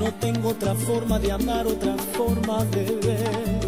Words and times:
No 0.00 0.10
tengo 0.14 0.48
otra 0.48 0.74
forma 0.74 1.18
de 1.18 1.30
amar, 1.30 1.66
otra 1.66 1.94
forma 2.16 2.64
de 2.64 2.84
ver. 3.06 3.60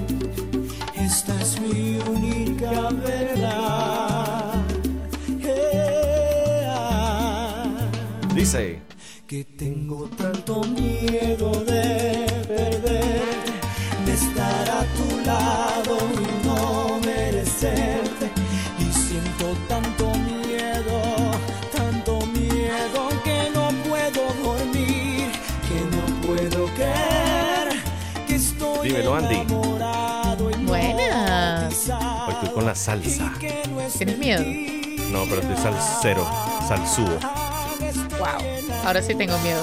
Esta 0.94 1.38
es 1.42 1.60
mi 1.60 1.98
única 2.08 2.88
verdad. 2.88 3.31
Dímelo, 28.82 29.14
Andy. 29.14 29.34
hipnotizado. 29.36 30.46
hoy 32.26 32.32
estoy 32.34 32.48
con 32.54 32.66
la 32.66 32.74
salsa. 32.74 33.32
¿Tienes 33.96 34.18
miedo? 34.18 34.42
No, 35.10 35.24
pero 35.28 35.40
estoy 35.42 35.56
salsero, 35.56 36.26
salsudo. 36.66 37.18
Wow. 38.18 38.40
Ahora 38.84 39.02
sí 39.02 39.14
tengo 39.14 39.38
miedo. 39.38 39.62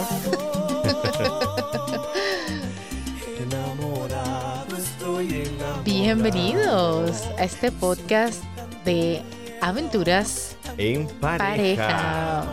Bienvenidos 5.89 7.23
a 7.37 7.43
este 7.43 7.71
podcast 7.71 8.43
de 8.85 9.21
aventuras 9.61 10.55
En 10.77 11.07
pareja. 11.07 11.37
pareja. 11.47 12.45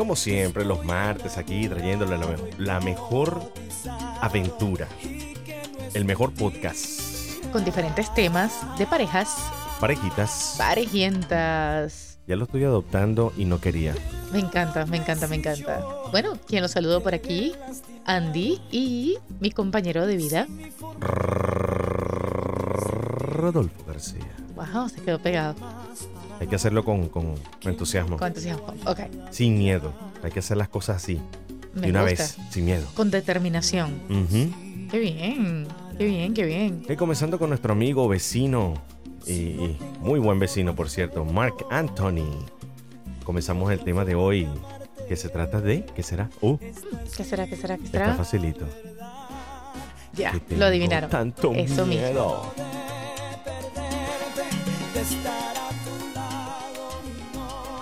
Como 0.00 0.16
siempre, 0.16 0.64
los 0.64 0.82
martes 0.82 1.36
aquí 1.36 1.68
trayéndole 1.68 2.16
la, 2.16 2.26
me- 2.26 2.36
la 2.56 2.80
mejor 2.80 3.52
aventura. 4.22 4.88
El 5.92 6.06
mejor 6.06 6.32
podcast. 6.32 7.42
Con 7.52 7.66
diferentes 7.66 8.14
temas 8.14 8.50
de 8.78 8.86
parejas 8.86 9.36
Parejitas. 9.78 10.54
parejientas. 10.56 12.18
Ya 12.26 12.36
lo 12.36 12.44
estoy 12.44 12.64
adoptando 12.64 13.34
y 13.36 13.44
no 13.44 13.60
quería. 13.60 13.94
Me 14.32 14.38
encanta, 14.38 14.86
me 14.86 14.96
encanta, 14.96 15.26
me 15.26 15.36
encanta. 15.36 15.84
Bueno, 16.10 16.32
quien 16.46 16.62
los 16.62 16.70
saludo 16.70 17.02
por 17.02 17.12
aquí, 17.14 17.52
Andy 18.06 18.58
y 18.70 19.18
mi 19.38 19.50
compañero 19.50 20.06
de 20.06 20.16
vida. 20.16 20.46
Rodolfo 23.18 23.84
García. 23.86 24.24
Wow, 24.54 24.88
se 24.88 25.02
quedó 25.02 25.18
pegado 25.18 25.54
Hay 26.40 26.46
que 26.46 26.56
hacerlo 26.56 26.84
con, 26.84 27.08
con 27.08 27.34
entusiasmo. 27.62 28.16
con 28.16 28.28
entusiasmo. 28.28 28.66
Ok, 28.86 29.00
Sin 29.30 29.58
miedo. 29.58 29.92
Hay 30.22 30.30
que 30.32 30.38
hacer 30.40 30.56
las 30.56 30.68
cosas 30.68 30.96
así. 30.96 31.20
me 31.74 31.82
de 31.82 31.90
una 31.90 32.02
gusta. 32.02 32.22
vez. 32.24 32.36
Sin 32.50 32.64
miedo. 32.64 32.86
Con 32.94 33.10
determinación. 33.10 34.00
Qué 34.90 34.98
bien, 34.98 35.68
qué 35.98 36.04
bien, 36.06 36.34
qué 36.34 36.44
bien. 36.44 36.82
Y 36.88 36.96
comenzando 36.96 37.38
con 37.38 37.50
nuestro 37.50 37.72
amigo 37.74 38.08
vecino 38.08 38.74
y, 39.26 39.32
y 39.32 39.78
muy 40.00 40.18
buen 40.18 40.38
vecino, 40.38 40.74
por 40.74 40.88
cierto, 40.90 41.24
Mark 41.24 41.54
Anthony. 41.70 42.26
Comenzamos 43.24 43.70
el 43.70 43.80
tema 43.80 44.04
de 44.04 44.14
hoy 44.16 44.48
que 45.08 45.16
se 45.16 45.28
trata 45.28 45.60
de, 45.60 45.84
¿qué 45.94 46.02
será? 46.02 46.30
Uh, 46.40 46.56
¿Qué 47.16 47.22
será, 47.24 47.46
qué 47.46 47.56
será, 47.56 47.76
qué 47.76 47.84
está 47.84 47.98
será? 47.98 48.14
facilito. 48.14 48.66
Ya, 50.14 50.32
lo 50.56 50.64
adivinaron. 50.64 51.08
Tanto 51.10 51.52
Eso 51.52 51.86
mismo. 51.86 52.42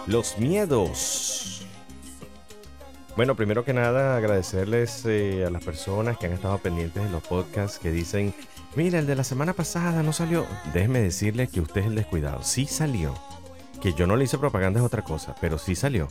Los 0.09 0.39
miedos. 0.39 1.67
Bueno, 3.15 3.35
primero 3.35 3.63
que 3.63 3.75
nada, 3.75 4.17
agradecerles 4.17 5.05
eh, 5.05 5.45
a 5.47 5.51
las 5.51 5.63
personas 5.63 6.17
que 6.17 6.25
han 6.25 6.33
estado 6.33 6.57
pendientes 6.57 7.05
de 7.05 7.11
los 7.11 7.23
podcasts 7.23 7.79
que 7.79 7.91
dicen, 7.91 8.33
mira, 8.75 9.01
el 9.01 9.07
de 9.07 9.17
la 9.17 9.23
semana 9.23 9.53
pasada 9.53 10.03
no 10.03 10.15
salió. 10.15 10.47
Déjeme 10.73 11.01
decirle 11.01 11.47
que 11.49 11.61
usted 11.61 11.83
es 11.83 11.89
el 11.89 11.95
descuidado. 11.95 12.43
Sí 12.43 12.65
salió. 12.65 13.15
Que 13.83 13.93
yo 13.93 14.07
no 14.07 14.17
le 14.17 14.25
hice 14.25 14.39
propaganda 14.39 14.81
es 14.81 14.87
otra 14.87 15.05
cosa, 15.05 15.35
pero 15.43 15.59
sí 15.59 15.75
salió. 15.75 16.09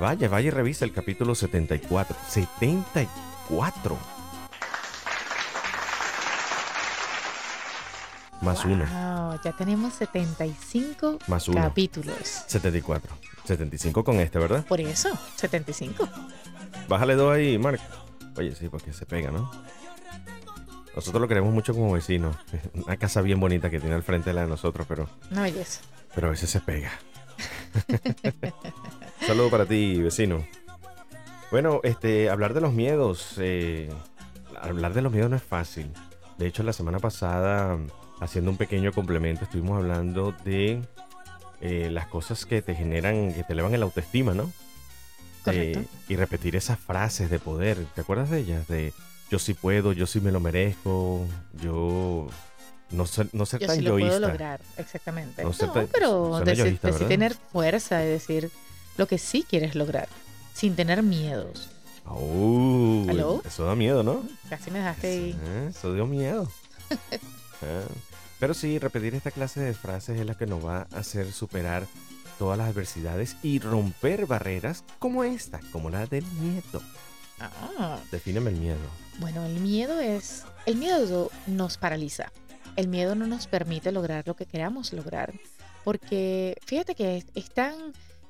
Vaya, 0.00 0.28
vaya 0.28 0.48
y 0.48 0.50
revisa 0.50 0.84
el 0.84 0.92
capítulo 0.92 1.36
74. 1.36 2.16
74. 2.28 3.96
Más 8.40 8.64
uno. 8.64 8.84
Wow, 9.36 9.40
ya 9.44 9.52
tenemos 9.56 9.94
75 9.94 11.18
Más 11.26 11.48
uno. 11.48 11.60
capítulos. 11.62 12.16
74. 12.46 13.14
75 13.44 14.04
con 14.04 14.16
este, 14.20 14.38
¿verdad? 14.38 14.64
Por 14.66 14.80
eso, 14.80 15.08
75. 15.36 16.08
Bájale 16.88 17.14
dos 17.14 17.34
ahí, 17.34 17.58
Mark. 17.58 17.80
Oye, 18.36 18.54
sí, 18.54 18.68
porque 18.68 18.92
se 18.92 19.06
pega, 19.06 19.30
¿no? 19.30 19.50
Nosotros 20.94 21.20
lo 21.20 21.28
queremos 21.28 21.52
mucho 21.52 21.74
como 21.74 21.92
vecino. 21.92 22.32
Una 22.74 22.96
casa 22.96 23.20
bien 23.22 23.38
bonita 23.40 23.70
que 23.70 23.78
tiene 23.80 23.94
al 23.94 24.02
frente 24.02 24.30
de 24.30 24.34
la 24.34 24.42
de 24.42 24.48
nosotros, 24.48 24.86
pero, 24.88 25.08
Una 25.30 25.42
belleza. 25.42 25.80
pero 26.14 26.28
a 26.28 26.30
veces 26.30 26.50
se 26.50 26.60
pega. 26.60 26.90
Saludo 29.26 29.50
para 29.50 29.66
ti, 29.66 30.00
vecino. 30.00 30.44
Bueno, 31.50 31.80
este, 31.84 32.30
hablar 32.30 32.54
de 32.54 32.60
los 32.60 32.72
miedos. 32.72 33.34
eh, 33.38 33.90
hablar 34.60 34.94
de 34.94 35.02
los 35.02 35.12
miedos 35.12 35.30
no 35.30 35.36
es 35.36 35.42
fácil. 35.42 35.92
De 36.38 36.46
hecho, 36.46 36.62
la 36.62 36.72
semana 36.72 36.98
pasada, 36.98 37.78
haciendo 38.20 38.50
un 38.50 38.56
pequeño 38.56 38.92
complemento, 38.92 39.44
estuvimos 39.44 39.76
hablando 39.78 40.32
de 40.44 40.82
eh, 41.60 41.88
las 41.90 42.06
cosas 42.06 42.44
que 42.46 42.62
te 42.62 42.74
generan, 42.74 43.32
que 43.32 43.42
te 43.44 43.52
elevan 43.52 43.74
el 43.74 43.82
autoestima, 43.82 44.34
¿no? 44.34 44.50
Correcto. 45.44 45.80
Eh, 45.80 45.86
y 46.08 46.16
repetir 46.16 46.56
esas 46.56 46.78
frases 46.78 47.30
de 47.30 47.38
poder. 47.38 47.78
¿Te 47.94 48.00
acuerdas 48.00 48.30
de 48.30 48.40
ellas? 48.40 48.66
De 48.68 48.92
yo 49.30 49.38
sí 49.38 49.54
puedo, 49.54 49.92
yo 49.92 50.06
sí 50.06 50.20
me 50.20 50.32
lo 50.32 50.40
merezco, 50.40 51.24
yo 51.62 52.28
no 52.90 53.06
ser, 53.06 53.28
no 53.32 53.46
ser 53.46 53.60
Yo 53.60 53.66
tan 53.68 53.76
sí 53.76 53.82
lo 53.82 53.90
puedo 53.92 54.06
yoísta. 54.06 54.28
lograr, 54.28 54.60
exactamente. 54.76 55.42
No 55.42 55.50
No, 55.50 55.72
tan- 55.72 55.88
pero 55.88 56.40
decir, 56.40 56.64
yoísta, 56.80 57.08
tener 57.08 57.34
fuerza 57.34 57.98
de 57.98 58.06
decir 58.06 58.50
lo 58.96 59.06
que 59.06 59.18
sí 59.18 59.44
quieres 59.48 59.74
lograr, 59.74 60.08
sin 60.54 60.74
tener 60.76 61.02
miedos. 61.02 61.70
Uh, 62.08 63.06
¿Aló? 63.10 63.42
Eso 63.44 63.64
da 63.64 63.74
miedo, 63.74 64.02
¿no? 64.04 64.22
Casi 64.48 64.70
me 64.70 64.78
dejaste 64.78 65.06
ahí. 65.08 65.36
Eh, 65.44 65.66
Eso 65.70 65.92
dio 65.94 66.06
miedo. 66.06 66.48
Ah, 67.62 67.80
Pero 68.38 68.54
sí, 68.54 68.78
repetir 68.78 69.14
esta 69.14 69.30
clase 69.30 69.60
de 69.60 69.74
frases 69.74 70.20
es 70.20 70.26
la 70.26 70.34
que 70.34 70.46
nos 70.46 70.64
va 70.64 70.86
a 70.92 70.98
hacer 70.98 71.32
superar 71.32 71.86
todas 72.38 72.58
las 72.58 72.68
adversidades 72.68 73.36
y 73.42 73.58
romper 73.60 74.26
barreras 74.26 74.84
como 74.98 75.24
esta, 75.24 75.60
como 75.72 75.88
la 75.88 76.06
del 76.06 76.24
miedo. 76.40 76.82
Ah, 77.40 77.98
Defíneme 78.10 78.50
el 78.50 78.56
miedo. 78.56 78.78
bueno, 79.18 79.44
el 79.44 79.60
miedo 79.60 79.98
es. 80.00 80.44
El 80.66 80.76
miedo 80.76 81.30
nos 81.46 81.76
paraliza. 81.78 82.32
El 82.76 82.88
miedo 82.88 83.14
no 83.14 83.26
nos 83.26 83.46
permite 83.46 83.90
lograr 83.92 84.26
lo 84.26 84.36
que 84.36 84.46
queramos 84.46 84.92
lograr. 84.92 85.32
Porque 85.84 86.56
fíjate 86.66 86.94
que 86.94 87.18
es, 87.18 87.26
es 87.34 87.50
tan. 87.50 87.74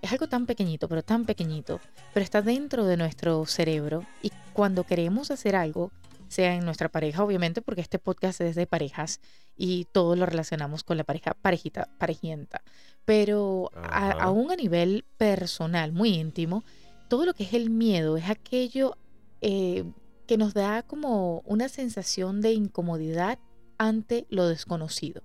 Es 0.03 0.13
algo 0.13 0.29
tan 0.29 0.47
pequeñito, 0.47 0.89
pero 0.89 1.03
tan 1.03 1.25
pequeñito, 1.25 1.81
pero 2.13 2.23
está 2.23 2.43
dentro 2.43 2.85
de 2.85 2.97
nuestro 2.97 3.45
cerebro. 3.47 4.05
Y 4.23 4.31
cuando 4.53 4.85
queremos 4.85 5.31
hacer 5.33 5.57
algo, 5.57 5.91
sea 6.29 6.55
en 6.55 6.65
nuestra 6.65 6.89
pareja, 6.89 7.23
obviamente, 7.23 7.63
porque 7.63 7.81
este 7.81 7.99
podcast 7.99 8.41
es 8.41 8.55
de 8.57 8.67
parejas 8.67 9.21
y 9.57 9.87
todo 9.93 10.17
lo 10.17 10.27
relacionamos 10.27 10.83
con 10.85 10.97
la 10.97 11.05
pareja, 11.05 11.35
parejita, 11.41 11.89
parejienta. 11.99 12.63
Pero 13.05 13.71
a- 13.75 14.11
aún 14.13 14.51
a 14.51 14.57
nivel 14.57 15.05
personal, 15.17 15.93
muy 15.93 16.11
íntimo, 16.15 16.65
todo 17.09 17.25
lo 17.25 17.35
que 17.35 17.45
es 17.45 17.55
el 17.55 17.71
miedo 17.71 18.17
es 18.17 18.29
aquello 18.29 18.97
eh, 19.41 19.85
que 20.27 20.37
nos 20.37 20.55
da 20.55 20.83
como 20.83 21.43
una 21.45 21.69
sensación 21.69 22.41
de 22.41 22.53
incomodidad 22.53 23.39
ante 23.79 24.27
lo 24.29 24.49
desconocido. 24.49 25.23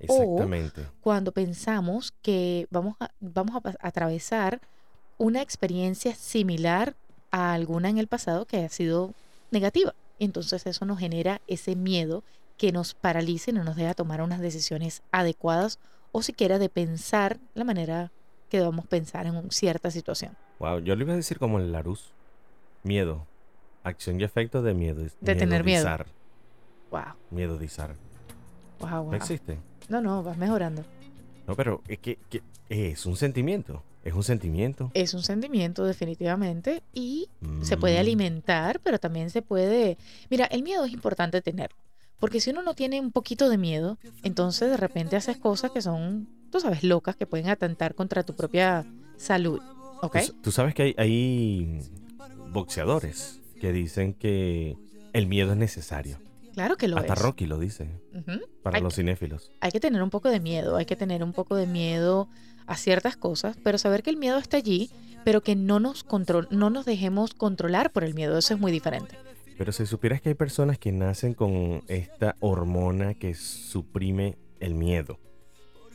Exactamente. 0.00 0.86
Cuando 1.00 1.32
pensamos 1.32 2.12
que 2.20 2.66
vamos 2.70 2.96
a, 3.00 3.10
vamos 3.20 3.56
a 3.64 3.74
atravesar 3.80 4.60
una 5.16 5.40
experiencia 5.40 6.14
similar 6.14 6.94
a 7.30 7.54
alguna 7.54 7.88
en 7.88 7.98
el 7.98 8.06
pasado 8.08 8.44
que 8.46 8.58
ha 8.64 8.68
sido 8.68 9.14
negativa. 9.50 9.94
Entonces 10.18 10.66
eso 10.66 10.84
nos 10.84 10.98
genera 10.98 11.40
ese 11.46 11.76
miedo 11.76 12.22
que 12.56 12.70
nos 12.72 12.94
paraliza 12.94 13.50
y 13.50 13.54
no 13.54 13.64
nos 13.64 13.76
deja 13.76 13.94
tomar 13.94 14.22
unas 14.22 14.40
decisiones 14.40 15.02
adecuadas 15.12 15.78
o 16.12 16.22
siquiera 16.22 16.58
de 16.58 16.68
pensar 16.68 17.38
la 17.54 17.64
manera 17.64 18.12
que 18.48 18.58
debamos 18.58 18.86
pensar 18.86 19.26
en 19.26 19.34
un- 19.36 19.50
cierta 19.50 19.90
situación. 19.90 20.36
Wow, 20.60 20.78
yo 20.78 20.94
le 20.94 21.02
iba 21.04 21.12
a 21.12 21.16
decir 21.16 21.38
como 21.38 21.58
el 21.58 21.72
Larus. 21.72 22.12
Miedo. 22.84 23.26
Acción 23.82 24.20
y 24.20 24.24
efecto 24.24 24.62
de 24.62 24.72
miedo. 24.74 25.04
De 25.20 25.34
tener 25.34 25.64
miedo. 25.64 25.84
Wow, 26.90 27.02
Miedodizar. 27.30 27.96
wow, 28.78 28.88
No 28.90 29.02
wow. 29.04 29.14
existe. 29.14 29.58
No, 29.88 30.00
no, 30.00 30.22
vas 30.22 30.36
mejorando. 30.38 30.84
No, 31.46 31.54
pero 31.56 31.82
es 31.88 31.98
que, 31.98 32.18
que 32.30 32.42
es 32.68 33.04
un 33.04 33.16
sentimiento. 33.16 33.82
Es 34.04 34.12
un 34.14 34.22
sentimiento. 34.22 34.90
Es 34.94 35.14
un 35.14 35.22
sentimiento 35.22 35.84
definitivamente 35.84 36.82
y 36.92 37.28
se 37.62 37.76
Mm, 37.76 37.80
puede 37.80 37.98
alimentar, 37.98 38.78
pero 38.80 38.98
también 38.98 39.30
se 39.30 39.40
puede... 39.42 39.96
Mira, 40.30 40.44
el 40.46 40.62
miedo 40.62 40.84
es 40.84 40.92
importante 40.92 41.40
tenerlo, 41.42 41.76
porque 42.20 42.40
si 42.40 42.50
uno 42.50 42.62
no 42.62 42.74
tiene 42.74 43.00
un 43.00 43.10
poquito 43.12 43.48
de 43.48 43.56
miedo, 43.58 43.98
entonces 44.22 44.70
de 44.70 44.76
repente 44.76 45.16
haces 45.16 45.38
cosas 45.38 45.70
que 45.70 45.80
son, 45.82 46.28
tú 46.50 46.60
sabes, 46.60 46.84
locas, 46.84 47.16
que 47.16 47.26
pueden 47.26 47.48
atentar 47.48 47.94
contra 47.94 48.22
tu 48.22 48.34
propia 48.36 48.84
salud, 49.16 49.60
¿Ok? 50.02 50.18
Tú, 50.26 50.32
tú 50.42 50.52
sabes 50.52 50.74
que 50.74 50.82
hay, 50.82 50.94
hay 50.98 51.80
boxeadores 52.52 53.40
que 53.60 53.72
dicen 53.72 54.12
que 54.14 54.76
el 55.12 55.26
miedo 55.26 55.52
es 55.52 55.56
necesario. 55.58 56.18
Claro 56.52 56.76
que 56.76 56.86
lo 56.88 56.98
Hasta 56.98 57.14
es. 57.14 57.18
Rocky 57.18 57.46
lo 57.46 57.58
dice, 57.58 57.88
para 58.62 58.76
Hay 58.76 58.82
los 58.82 58.92
que- 58.94 59.00
cinéfilos. 59.00 59.50
hay 59.60 59.72
que 59.72 59.80
tener 59.80 60.02
un 60.02 60.10
poco 60.10 60.28
de 60.28 60.38
miedo, 60.40 60.76
hay 60.76 60.84
que 60.84 60.94
tener 60.94 61.24
un 61.24 61.32
poco 61.32 61.56
de 61.56 61.66
miedo 61.66 62.28
a 62.66 62.76
ciertas 62.76 63.16
cosas, 63.16 63.56
pero 63.62 63.78
saber 63.78 64.02
que 64.02 64.10
el 64.10 64.16
miedo 64.16 64.38
está 64.38 64.56
allí, 64.56 64.90
pero 65.24 65.42
que 65.42 65.56
no 65.56 65.80
nos 65.80 66.04
control, 66.04 66.48
no 66.50 66.70
nos 66.70 66.84
dejemos 66.84 67.34
controlar 67.34 67.90
por 67.92 68.04
el 68.04 68.14
miedo, 68.14 68.36
eso 68.38 68.54
es 68.54 68.60
muy 68.60 68.72
diferente. 68.72 69.16
Pero 69.56 69.70
si 69.72 69.86
supieras 69.86 70.20
que 70.20 70.30
hay 70.30 70.34
personas 70.34 70.78
que 70.78 70.90
nacen 70.92 71.32
con 71.34 71.82
esta 71.88 72.36
hormona 72.40 73.14
que 73.14 73.34
suprime 73.34 74.36
el 74.60 74.74
miedo. 74.74 75.18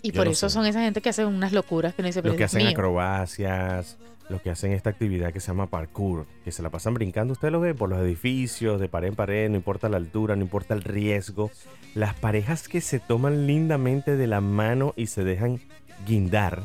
Y 0.01 0.11
Yo 0.11 0.17
por 0.21 0.27
eso 0.29 0.47
sé. 0.47 0.53
son 0.53 0.65
esa 0.65 0.81
gente 0.81 1.01
que 1.01 1.09
hace 1.09 1.25
unas 1.25 1.51
locuras 1.51 1.93
que 1.93 2.01
no 2.01 2.07
dice, 2.07 2.21
Los 2.21 2.35
que 2.35 2.45
hacen 2.45 2.61
mío". 2.61 2.69
acrobacias, 2.71 3.97
los 4.29 4.41
que 4.41 4.49
hacen 4.49 4.71
esta 4.71 4.89
actividad 4.91 5.33
que 5.33 5.39
se 5.41 5.47
llama 5.47 5.67
parkour, 5.67 6.25
que 6.45 6.51
se 6.53 6.61
la 6.61 6.69
pasan 6.69 6.93
brincando, 6.93 7.33
usted 7.33 7.51
lo 7.51 7.59
ve 7.59 7.73
por 7.75 7.89
los 7.89 7.99
edificios, 7.99 8.79
de 8.79 8.87
pared 8.87 9.09
en 9.09 9.15
pared, 9.15 9.49
no 9.49 9.57
importa 9.57 9.89
la 9.89 9.97
altura, 9.97 10.35
no 10.37 10.41
importa 10.43 10.73
el 10.73 10.83
riesgo. 10.83 11.51
Las 11.95 12.13
parejas 12.13 12.67
que 12.69 12.79
se 12.79 12.99
toman 12.99 13.45
lindamente 13.47 14.15
de 14.15 14.27
la 14.27 14.39
mano 14.39 14.93
y 14.95 15.07
se 15.07 15.23
dejan 15.25 15.59
guindar, 16.05 16.63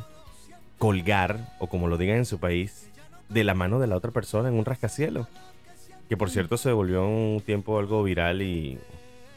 colgar, 0.79 1.55
o 1.59 1.67
como 1.69 1.89
lo 1.89 1.97
digan 1.99 2.17
en 2.19 2.27
su 2.27 2.39
país, 2.39 2.89
de 3.29 3.45
la 3.45 3.55
mano 3.55 3.79
de 3.81 3.87
la 3.87 3.97
otra 3.97 4.11
persona 4.11 4.49
en 4.49 4.55
un 4.55 4.65
rascacielos. 4.65 5.27
Que 6.09 6.17
por 6.17 6.31
cierto 6.31 6.57
se 6.59 6.71
volvió 6.73 7.07
un 7.07 7.41
tiempo 7.45 7.79
algo 7.79 8.03
viral 8.03 8.43
y 8.43 8.79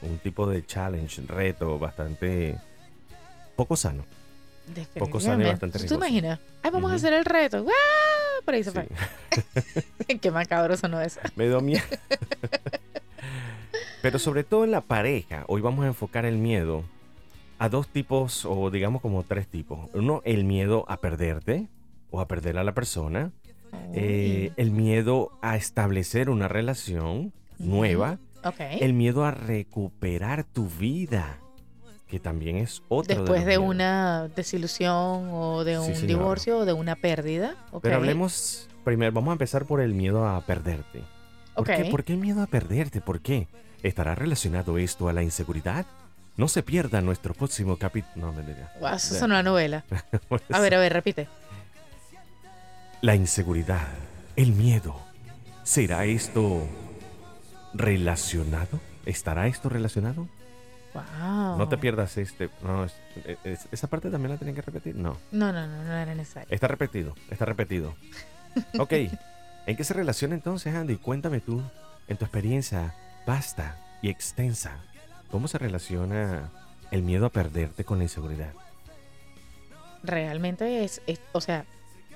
un 0.01 0.17
tipo 0.19 0.47
de 0.47 0.65
challenge, 0.65 1.21
reto 1.27 1.79
bastante 1.79 2.57
poco 3.55 3.75
sano. 3.75 4.03
Poco 4.99 5.21
sano 5.21 5.43
y 5.43 5.47
bastante 5.47 5.79
¿Tú 5.79 5.85
te 5.85 5.87
riesgoso. 5.87 5.95
imaginas? 6.05 6.39
Ay, 6.61 6.71
vamos 6.71 6.91
a 6.91 6.95
hacer 6.95 7.13
el 7.13 7.23
reto. 7.23 7.63
¡Guau! 7.63 7.73
Por 8.43 8.53
ahí 8.53 8.63
se 8.65 8.71
Sí. 8.71 8.77
fue. 10.05 10.17
Qué 10.19 10.29
macabro 10.29 10.75
sonó 10.75 10.99
eso. 10.99 11.21
Me 11.37 11.45
dio 11.47 11.61
miedo. 11.61 11.85
Pero 14.01 14.19
sobre 14.19 14.43
todo 14.43 14.63
en 14.65 14.71
la 14.71 14.81
pareja, 14.81 15.43
hoy 15.47 15.61
vamos 15.61 15.85
a 15.85 15.87
enfocar 15.87 16.25
el 16.25 16.37
miedo 16.37 16.83
a 17.59 17.69
dos 17.69 17.87
tipos, 17.87 18.45
o 18.45 18.69
digamos 18.69 19.01
como 19.01 19.23
tres 19.23 19.47
tipos. 19.47 19.89
Uno, 19.93 20.21
el 20.25 20.43
miedo 20.43 20.85
a 20.87 20.97
perderte 20.97 21.67
o 22.11 22.21
a 22.21 22.27
perder 22.27 22.57
a 22.57 22.63
la 22.63 22.73
persona. 22.73 23.31
Eh, 23.93 24.51
el 24.57 24.71
miedo 24.71 25.31
a 25.41 25.55
establecer 25.57 26.29
una 26.29 26.47
relación 26.47 27.33
nueva. 27.59 28.19
ok. 28.43 28.59
El 28.79 28.93
miedo 28.93 29.25
a 29.25 29.31
recuperar 29.31 30.43
tu 30.45 30.67
vida, 30.69 31.39
que 32.07 32.19
también 32.19 32.57
es 32.57 32.81
otro 32.87 33.15
Después 33.15 33.41
de 33.45 33.57
miedos. 33.57 33.65
una 33.75 34.27
desilusión 34.35 35.29
o 35.31 35.63
de 35.65 35.73
Sí, 35.73 35.79
un 35.79 35.85
señora. 35.95 36.07
divorcio 36.07 36.57
o 36.59 36.65
de 36.65 36.73
una 36.73 36.95
pérdida. 36.95 37.55
ok. 37.71 37.81
Pero 37.83 37.95
hablemos 37.97 38.69
primero, 38.85 39.11
vamos 39.11 39.29
a 39.31 39.33
empezar 39.33 39.65
por 39.65 39.81
el 39.81 39.93
miedo 39.93 40.25
a 40.27 40.39
perderte. 40.45 41.01
¿Por, 41.55 41.63
Ok. 41.69 41.75
qué, 41.75 41.85
¿Por 41.91 42.03
qué 42.03 42.13
el 42.13 42.19
miedo 42.19 42.41
a 42.41 42.47
perderte? 42.47 43.01
¿Por 43.01 43.19
qué? 43.19 43.47
¿Estará 43.83 44.15
relacionado 44.15 44.77
esto 44.77 45.09
a 45.09 45.13
la 45.13 45.23
inseguridad? 45.23 45.85
No 46.37 46.47
se 46.47 46.61
pierda 46.63 47.01
nuestro 47.01 47.33
próximo 47.33 47.77
capítulo. 47.77 48.27
No, 48.27 48.33
mentira. 48.33 48.71
Guau, 48.79 48.95
eso 48.95 49.15
es 49.15 49.21
una 49.21 49.41
novela. 49.43 49.83
A 50.51 50.59
ver, 50.59 50.75
a 50.75 50.79
ver, 50.79 50.93
repite. 50.93 51.27
La 53.01 53.15
inseguridad, 53.15 53.87
el 54.35 54.51
miedo. 54.53 54.99
¿Será 55.63 56.05
esto 56.05 56.67
relacionado? 57.73 58.79
¿Estará 59.05 59.47
esto 59.47 59.69
relacionado? 59.69 60.27
Wow. 60.93 61.57
No 61.57 61.67
te 61.69 61.77
pierdas 61.77 62.17
este. 62.17 62.49
No, 62.63 62.85
es- 62.85 62.95
es- 63.43 63.67
esa 63.71 63.87
parte 63.87 64.09
también 64.09 64.31
la 64.31 64.37
tienen 64.37 64.55
que 64.55 64.61
repetir. 64.61 64.95
No. 64.95 65.17
No, 65.31 65.51
no, 65.51 65.67
no, 65.67 65.83
no 65.83 65.93
era 65.93 66.15
necesario. 66.15 66.47
Está 66.53 66.67
repetido, 66.67 67.15
está 67.29 67.45
repetido. 67.45 67.95
Ok, 68.79 68.91
¿en 68.93 69.75
qué 69.77 69.83
se 69.83 69.93
relaciona 69.93 70.33
entonces, 70.33 70.73
Andy? 70.73 70.97
Cuéntame 70.97 71.41
tú, 71.41 71.61
en 72.07 72.17
tu 72.17 72.25
experiencia 72.25 72.95
vasta 73.27 73.75
y 74.01 74.09
extensa, 74.09 74.77
¿cómo 75.31 75.47
se 75.47 75.57
relaciona 75.57 76.49
el 76.91 77.03
miedo 77.03 77.25
a 77.25 77.29
perderte 77.29 77.83
con 77.83 77.97
la 77.97 78.05
inseguridad? 78.05 78.53
Realmente 80.03 80.83
es, 80.83 81.01
es- 81.07 81.19
o 81.33 81.41
sea, 81.41 81.65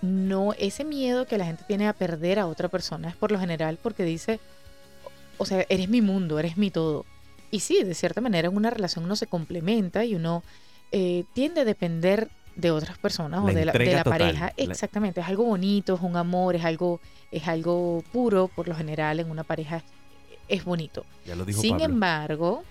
no 0.02 0.54
ese 0.54 0.84
miedo 0.84 1.26
que 1.26 1.38
la 1.38 1.46
gente 1.46 1.64
tiene 1.68 1.88
a 1.88 1.94
perder 1.94 2.40
a 2.40 2.48
otra 2.48 2.70
persona 2.70 3.10
es 3.10 3.16
por 3.16 3.32
lo 3.32 3.40
general 3.40 3.78
porque 3.82 4.04
dice, 4.04 4.40
o 5.38 5.46
sea, 5.46 5.66
eres 5.70 5.90
mi 5.90 6.02
mundo, 6.02 6.40
eres 6.40 6.58
mi 6.58 6.72
todo. 6.72 7.06
Y 7.52 7.60
sí, 7.60 7.84
de 7.84 7.94
cierta 7.94 8.22
manera 8.22 8.48
en 8.48 8.56
una 8.56 8.70
relación 8.70 9.06
uno 9.06 9.16
se 9.16 9.28
complementa 9.28 10.06
y 10.06 10.16
uno 10.16 10.44
eh, 10.92 11.26
tiende 11.34 11.62
a 11.62 11.66
depender 11.66 12.30
de 12.56 12.72
otras 12.72 12.98
personas 12.98 13.42
La 13.44 13.52
o 13.52 13.54
de 13.54 13.66
la, 13.66 13.72
de 13.74 13.94
la 13.94 14.04
pareja. 14.04 14.54
Exactamente, 14.58 15.22
es 15.22 15.28
algo 15.28 15.44
bonito, 15.46 15.96
es 15.96 16.02
un 16.02 16.16
amor, 16.16 16.56
es 16.56 16.64
algo, 16.66 17.00
es 17.32 17.48
algo 17.48 18.04
puro, 18.12 18.48
por 18.48 18.68
lo 18.68 18.76
general 18.76 19.20
en 19.20 19.30
una 19.30 19.44
pareja 19.44 19.84
es 20.48 20.64
bonito. 20.64 21.06
Ya 21.26 21.36
lo 21.36 21.46
dijo 21.46 21.62
Sin 21.62 21.72
Pablo. 21.72 21.86
embargo, 21.86 22.64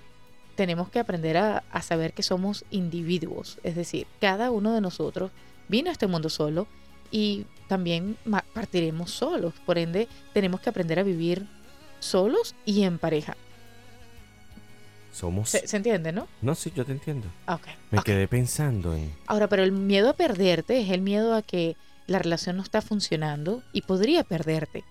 tenemos 0.61 0.91
que 0.91 0.99
aprender 0.99 1.39
a, 1.39 1.65
a 1.73 1.81
saber 1.81 2.13
que 2.13 2.23
somos 2.23 2.67
individuos, 2.71 3.57
es 3.63 3.77
decir, 3.77 4.07
cada 4.21 4.51
uno 4.51 4.75
de 4.75 4.83
nosotros 4.83 5.31
vino 5.69 5.89
a 5.89 5.93
este 5.93 6.07
mundo 6.07 6.29
solo 6.29 6.67
y 7.11 7.47
también 7.67 8.19
partiremos 8.53 9.11
solos. 9.11 9.55
Por 9.65 9.79
ende, 9.79 10.07
tenemos 10.35 10.61
que 10.61 10.69
aprender 10.69 10.99
a 10.99 11.03
vivir 11.03 11.47
solos 11.99 12.55
y 12.67 12.83
en 12.83 12.99
pareja. 12.99 13.39
Somos... 15.15 15.49
¿Se, 15.49 15.67
se 15.67 15.79
entiende, 15.79 16.13
no? 16.13 16.29
No, 16.43 16.55
sí, 16.55 16.71
yo 16.77 16.85
te 16.85 16.93
entiendo. 16.93 17.29
Ah, 17.47 17.55
ok, 17.55 17.67
Me 17.91 18.03
quedé 18.03 18.29
pensando 18.29 18.95
en... 18.95 19.11
Ahora, 19.29 19.49
pero 19.49 19.63
el 19.63 19.73
miedo 19.73 20.11
a 20.11 20.13
perderte 20.13 20.79
es 20.83 20.91
el 20.91 21.01
miedo 21.01 21.35
a 21.35 21.41
que 21.41 21.75
la 22.07 22.19
relación 22.19 22.59
no 22.59 22.63
está 22.63 22.83
funcionando 22.83 23.63
y 23.73 23.81
podría 23.81 24.25
perderte. 24.25 24.85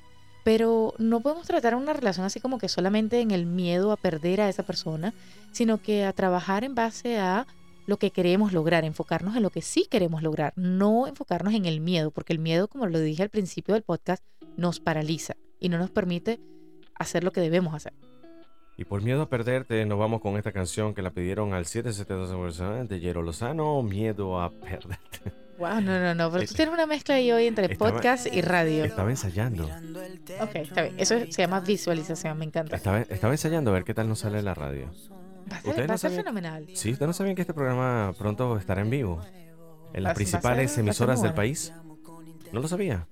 Pero 0.50 0.96
no 0.98 1.20
podemos 1.20 1.46
tratar 1.46 1.76
una 1.76 1.94
relación 1.94 2.26
así 2.26 2.40
como 2.40 2.58
que 2.58 2.70
solamente 2.70 3.22
en 3.22 3.30
el 3.30 3.46
miedo 3.46 3.92
a 3.92 3.98
perder 3.98 4.42
a 4.42 4.50
esa 4.50 4.64
persona, 4.64 5.14
sino 5.52 5.80
que 5.80 6.06
a 6.06 6.12
trabajar 6.12 6.64
en 6.64 6.74
base 6.74 7.20
a 7.20 7.46
lo 7.86 7.98
que 7.98 8.10
queremos 8.10 8.52
lograr, 8.52 8.84
enfocarnos 8.84 9.36
en 9.36 9.44
lo 9.44 9.52
que 9.52 9.62
sí 9.62 9.86
queremos 9.88 10.24
lograr, 10.24 10.54
no 10.56 11.06
enfocarnos 11.06 11.54
en 11.54 11.66
el 11.66 11.82
miedo, 11.82 12.10
porque 12.10 12.34
el 12.34 12.40
miedo, 12.40 12.68
como 12.68 12.88
lo 12.88 13.00
dije 13.00 13.22
al 13.22 13.30
principio 13.30 13.76
del 13.76 13.84
podcast, 13.84 14.24
nos 14.58 14.80
paraliza 14.80 15.36
y 15.60 15.70
no 15.70 15.78
nos 15.78 15.92
permite 15.92 16.40
hacer 16.96 17.24
lo 17.24 17.32
que 17.32 17.42
debemos 17.42 17.76
hacer. 17.76 17.94
Y 18.76 18.86
por 18.86 19.04
miedo 19.04 19.22
a 19.22 19.30
perderte, 19.30 19.86
nos 19.86 20.00
vamos 20.00 20.20
con 20.20 20.36
esta 20.36 20.52
canción 20.52 20.96
que 20.96 21.04
la 21.04 21.12
pidieron 21.12 21.54
al 21.54 21.68
772 21.68 22.90
de 22.90 23.00
Jero 23.00 23.22
Lozano, 23.22 23.84
Miedo 23.84 24.42
a 24.42 24.50
perderte. 24.50 25.32
Wow, 25.60 25.82
no, 25.82 26.00
no, 26.00 26.16
no, 26.16 26.32
pero 26.32 26.40
tú 26.40 26.44
Este- 26.46 26.56
tienes 26.56 26.74
una 26.74 26.86
mezcla 26.86 27.16
ahí 27.16 27.32
hoy 27.32 27.46
entre 27.48 27.72
Estaba- 27.74 27.92
podcast 27.92 28.28
y 28.34 28.42
radio. 28.42 28.86
Estaba 28.86 29.10
ensayando. 29.10 29.66
Ok, 30.42 30.56
está 30.56 30.84
bien. 30.84 30.96
Eso 30.98 31.20
se 31.20 31.42
llama 31.42 31.60
visualización, 31.60 32.38
me 32.38 32.46
encanta. 32.46 32.76
Estaba, 32.76 33.02
estaba 33.02 33.34
ensayando 33.34 33.72
a 33.72 33.74
ver 33.74 33.84
qué 33.84 33.94
tal 33.94 34.08
nos 34.08 34.20
sale 34.20 34.42
la 34.42 34.54
radio. 34.54 34.90
Va 35.52 35.94
a 35.94 35.98
ser, 35.98 36.12
fenomenal. 36.12 36.66
Sí, 36.74 36.92
¿ustedes 36.92 37.08
no 37.08 37.14
sabían 37.14 37.36
que 37.36 37.42
este 37.42 37.54
programa 37.54 38.14
pronto 38.18 38.58
estará 38.58 38.82
en 38.82 38.90
vivo? 38.90 39.20
En 39.94 40.04
las 40.04 40.12
va 40.12 40.16
principales 40.16 40.72
va 40.72 40.76
ser 40.76 40.84
emisoras 40.84 41.22
del 41.22 41.34
país. 41.34 41.74
¿No 42.52 42.62
lo 42.62 42.68
sabía? 42.68 43.08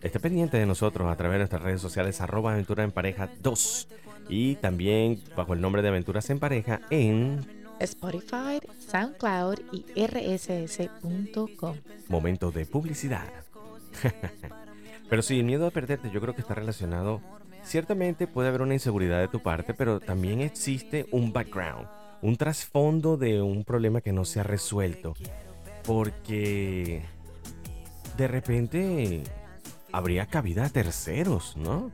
Esté 0.00 0.18
pendiente 0.18 0.56
de 0.56 0.66
nosotros 0.66 1.10
a 1.10 1.16
través 1.16 1.34
de 1.34 1.38
nuestras 1.40 1.62
redes 1.62 1.80
sociales 1.80 2.20
arroba 2.20 2.52
aventura 2.52 2.82
en 2.82 2.90
pareja 2.90 3.28
2 3.40 3.88
y 4.28 4.56
también 4.56 5.20
bajo 5.36 5.52
el 5.54 5.60
nombre 5.60 5.82
de 5.82 5.88
Aventuras 5.88 6.28
en 6.30 6.38
Pareja 6.40 6.80
en 6.90 7.61
Spotify, 7.84 8.60
SoundCloud 8.88 9.58
y 9.72 9.84
rss.com. 10.00 11.76
momento 12.08 12.50
de 12.50 12.66
publicidad. 12.66 13.28
pero 15.08 15.22
sí, 15.22 15.38
el 15.38 15.44
miedo 15.44 15.66
a 15.66 15.70
perderte 15.70 16.10
yo 16.10 16.20
creo 16.20 16.34
que 16.34 16.40
está 16.40 16.54
relacionado. 16.54 17.20
Ciertamente 17.64 18.26
puede 18.26 18.48
haber 18.48 18.62
una 18.62 18.74
inseguridad 18.74 19.20
de 19.20 19.28
tu 19.28 19.40
parte, 19.40 19.74
pero 19.74 20.00
también 20.00 20.40
existe 20.40 21.06
un 21.12 21.32
background, 21.32 21.86
un 22.20 22.36
trasfondo 22.36 23.16
de 23.16 23.40
un 23.40 23.64
problema 23.64 24.00
que 24.00 24.12
no 24.12 24.24
se 24.24 24.40
ha 24.40 24.42
resuelto. 24.42 25.14
Porque 25.84 27.02
de 28.16 28.28
repente 28.28 29.22
habría 29.92 30.26
cabida 30.26 30.64
a 30.64 30.70
terceros, 30.70 31.56
¿no? 31.56 31.90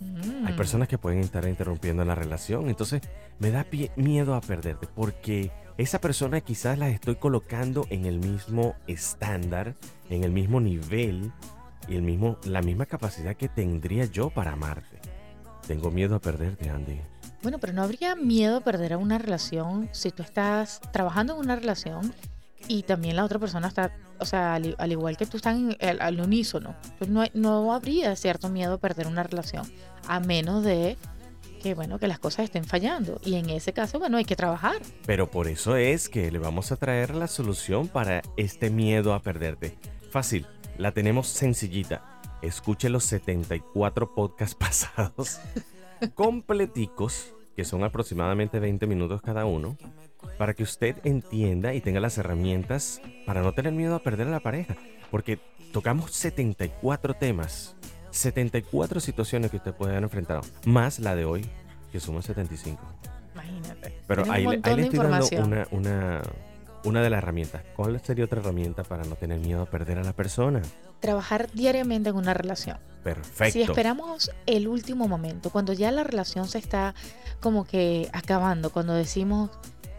Hay 0.00 0.52
Mm. 0.52 0.56
personas 0.56 0.88
que 0.88 0.98
pueden 0.98 1.20
estar 1.20 1.46
interrumpiendo 1.46 2.04
la 2.04 2.14
relación. 2.14 2.68
Entonces 2.68 3.02
me 3.38 3.50
da 3.50 3.64
pie- 3.64 3.90
miedo 3.96 4.34
a 4.34 4.40
perderte 4.40 4.86
porque 4.86 5.50
esa 5.76 6.00
persona 6.00 6.40
quizás 6.40 6.78
la 6.78 6.88
estoy 6.88 7.16
colocando 7.16 7.86
en 7.90 8.06
el 8.06 8.18
mismo 8.18 8.74
estándar, 8.86 9.74
en 10.08 10.24
el 10.24 10.30
mismo 10.32 10.60
nivel 10.60 11.32
y 11.88 11.96
el 11.96 12.02
mismo, 12.02 12.38
la 12.44 12.62
misma 12.62 12.86
capacidad 12.86 13.36
que 13.36 13.48
tendría 13.48 14.04
yo 14.06 14.30
para 14.30 14.52
amarte. 14.52 15.00
Tengo 15.66 15.90
miedo 15.90 16.16
a 16.16 16.18
perderte, 16.20 16.70
Andy. 16.70 17.00
Bueno, 17.42 17.58
pero 17.58 17.72
no 17.72 17.82
habría 17.82 18.14
miedo 18.16 18.58
a 18.58 18.60
perder 18.60 18.94
a 18.94 18.98
una 18.98 19.18
relación 19.18 19.88
si 19.92 20.10
tú 20.10 20.22
estás 20.22 20.80
trabajando 20.92 21.34
en 21.34 21.40
una 21.40 21.56
relación 21.56 22.12
y 22.68 22.82
también 22.82 23.16
la 23.16 23.24
otra 23.24 23.38
persona 23.38 23.68
está, 23.68 23.92
o 24.18 24.24
sea, 24.24 24.54
al, 24.54 24.92
igual 24.92 25.16
que 25.16 25.26
tú 25.26 25.36
están 25.36 25.76
en- 25.80 25.88
al, 25.88 26.00
al 26.00 26.20
unísono. 26.20 26.74
Pues 26.98 27.10
no, 27.10 27.24
no 27.34 27.72
habría 27.74 28.14
cierto 28.16 28.48
miedo 28.48 28.74
a 28.74 28.78
perder 28.78 29.06
una 29.06 29.22
relación, 29.22 29.66
a 30.06 30.20
menos 30.20 30.62
de 30.64 30.96
que, 31.62 31.74
bueno, 31.74 31.98
que 31.98 32.08
las 32.08 32.18
cosas 32.18 32.44
estén 32.44 32.64
fallando. 32.64 33.20
Y 33.24 33.34
en 33.34 33.50
ese 33.50 33.72
caso, 33.72 33.98
bueno, 33.98 34.16
hay 34.16 34.24
que 34.24 34.36
trabajar. 34.36 34.76
Pero 35.06 35.30
por 35.30 35.46
eso 35.46 35.76
es 35.76 36.08
que 36.08 36.30
le 36.30 36.38
vamos 36.38 36.72
a 36.72 36.76
traer 36.76 37.14
la 37.14 37.26
solución 37.26 37.88
para 37.88 38.22
este 38.36 38.70
miedo 38.70 39.12
a 39.14 39.20
perderte. 39.20 39.76
Fácil. 40.10 40.46
La 40.78 40.92
tenemos 40.92 41.26
sencillita. 41.28 42.20
Escuche 42.40 42.88
los 42.88 43.04
74 43.04 44.14
podcasts 44.14 44.54
pasados, 44.58 45.38
completicos, 46.14 47.34
que 47.56 47.64
son 47.64 47.84
aproximadamente 47.84 48.58
20 48.60 48.86
minutos 48.86 49.20
cada 49.20 49.44
uno, 49.44 49.76
para 50.38 50.54
que 50.54 50.62
usted 50.62 50.96
entienda 51.04 51.74
y 51.74 51.80
tenga 51.80 52.00
las 52.00 52.16
herramientas 52.18 53.00
para 53.26 53.42
no 53.42 53.52
tener 53.52 53.72
miedo 53.72 53.94
a 53.94 54.02
perder 54.02 54.28
a 54.28 54.30
la 54.30 54.40
pareja. 54.40 54.76
Porque 55.10 55.38
tocamos 55.72 56.10
74 56.12 57.14
temas, 57.14 57.74
74 58.10 59.00
situaciones 59.00 59.50
que 59.50 59.58
usted 59.58 59.72
puede 59.74 59.92
haber 59.92 60.04
enfrentado, 60.04 60.42
más 60.64 60.98
la 60.98 61.14
de 61.16 61.24
hoy, 61.24 61.46
que 61.92 62.00
suma 62.00 62.22
75. 62.22 62.80
Imagínate. 63.34 63.98
Pero 64.06 64.24
ahí, 64.30 64.44
le- 64.46 64.60
ahí 64.62 64.80
estoy 64.80 64.98
dando 64.98 65.26
una, 65.42 65.66
una, 65.70 66.22
una 66.84 67.02
de 67.02 67.10
las 67.10 67.18
herramientas. 67.18 67.62
¿Cuál 67.76 68.00
sería 68.04 68.24
otra 68.24 68.40
herramienta 68.40 68.82
para 68.84 69.04
no 69.04 69.14
tener 69.16 69.38
miedo 69.40 69.62
a 69.62 69.66
perder 69.66 69.98
a 69.98 70.02
la 70.04 70.12
persona? 70.12 70.62
Trabajar 71.00 71.50
diariamente 71.52 72.10
en 72.10 72.16
una 72.16 72.34
relación. 72.34 72.78
Perfecto. 73.02 73.52
Si 73.52 73.62
esperamos 73.62 74.30
el 74.46 74.68
último 74.68 75.08
momento, 75.08 75.50
cuando 75.50 75.72
ya 75.72 75.90
la 75.90 76.04
relación 76.04 76.46
se 76.48 76.58
está 76.58 76.94
como 77.40 77.64
que 77.64 78.08
acabando, 78.12 78.70
cuando 78.70 78.92
decimos, 78.94 79.50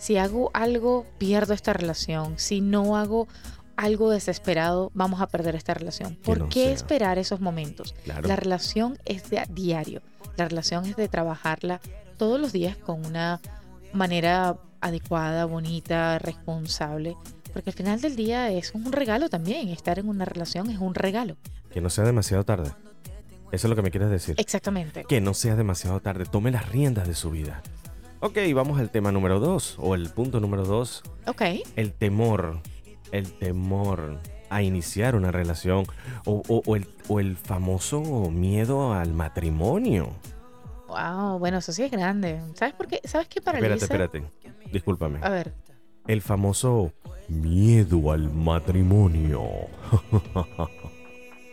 si 0.01 0.17
hago 0.17 0.49
algo, 0.55 1.05
pierdo 1.19 1.53
esta 1.53 1.73
relación, 1.73 2.33
si 2.39 2.59
no 2.59 2.97
hago 2.97 3.27
algo 3.75 4.09
desesperado, 4.09 4.89
vamos 4.95 5.21
a 5.21 5.27
perder 5.27 5.55
esta 5.55 5.75
relación. 5.75 6.15
¿Por 6.15 6.39
no 6.39 6.49
qué 6.49 6.65
sea. 6.65 6.73
esperar 6.73 7.19
esos 7.19 7.39
momentos? 7.39 7.93
Claro. 8.03 8.27
La 8.27 8.35
relación 8.35 8.97
es 9.05 9.29
de 9.29 9.43
diario, 9.51 10.01
la 10.37 10.47
relación 10.47 10.87
es 10.87 10.95
de 10.95 11.07
trabajarla 11.07 11.81
todos 12.17 12.41
los 12.41 12.51
días 12.51 12.77
con 12.77 13.05
una 13.05 13.41
manera 13.93 14.57
adecuada, 14.81 15.45
bonita, 15.45 16.17
responsable. 16.17 17.15
Porque 17.53 17.69
al 17.69 17.75
final 17.75 18.01
del 18.01 18.15
día 18.15 18.49
es 18.49 18.73
un 18.73 18.91
regalo 18.91 19.29
también. 19.29 19.69
Estar 19.69 19.99
en 19.99 20.09
una 20.09 20.25
relación 20.25 20.71
es 20.71 20.79
un 20.79 20.95
regalo. 20.95 21.37
Que 21.71 21.79
no 21.79 21.91
sea 21.91 22.05
demasiado 22.05 22.43
tarde. 22.43 22.71
Eso 23.51 23.67
es 23.67 23.69
lo 23.69 23.75
que 23.75 23.83
me 23.83 23.91
quieres 23.91 24.09
decir. 24.09 24.33
Exactamente. 24.39 25.03
Que 25.03 25.21
no 25.21 25.35
sea 25.35 25.55
demasiado 25.55 25.99
tarde. 25.99 26.25
Tome 26.25 26.49
las 26.49 26.69
riendas 26.69 27.07
de 27.07 27.13
su 27.13 27.29
vida. 27.29 27.61
Ok, 28.21 28.37
vamos 28.53 28.79
al 28.79 28.89
tema 28.91 29.11
número 29.11 29.39
dos. 29.39 29.75
O 29.79 29.95
el 29.95 30.09
punto 30.09 30.39
número 30.39 30.63
dos. 30.63 31.03
Ok. 31.27 31.41
El 31.75 31.91
temor. 31.93 32.59
El 33.11 33.31
temor 33.33 34.19
a 34.49 34.61
iniciar 34.61 35.15
una 35.15 35.31
relación. 35.31 35.85
O, 36.25 36.43
o- 36.47 36.61
o 36.65 36.75
el, 36.75 36.87
o 37.07 37.19
el 37.19 37.35
famoso 37.35 38.01
miedo 38.29 38.93
al 38.93 39.13
matrimonio. 39.13 40.09
Wow, 40.87 41.39
bueno, 41.39 41.57
eso 41.59 41.71
sí 41.71 41.83
es 41.83 41.91
grande. 41.91 42.41
¿Sabes 42.53 42.73
por 42.75 42.87
qué? 42.87 43.01
¿Sabes 43.05 43.27
qué 43.27 43.41
paraliza? 43.41 43.73
Espérate, 43.85 44.17
espérate. 44.19 44.71
Discúlpame. 44.71 45.19
A 45.23 45.29
ver, 45.29 45.53
El 46.07 46.21
famoso 46.21 46.91
miedo 47.27 48.11
al 48.11 48.31
matrimonio. 48.31 49.41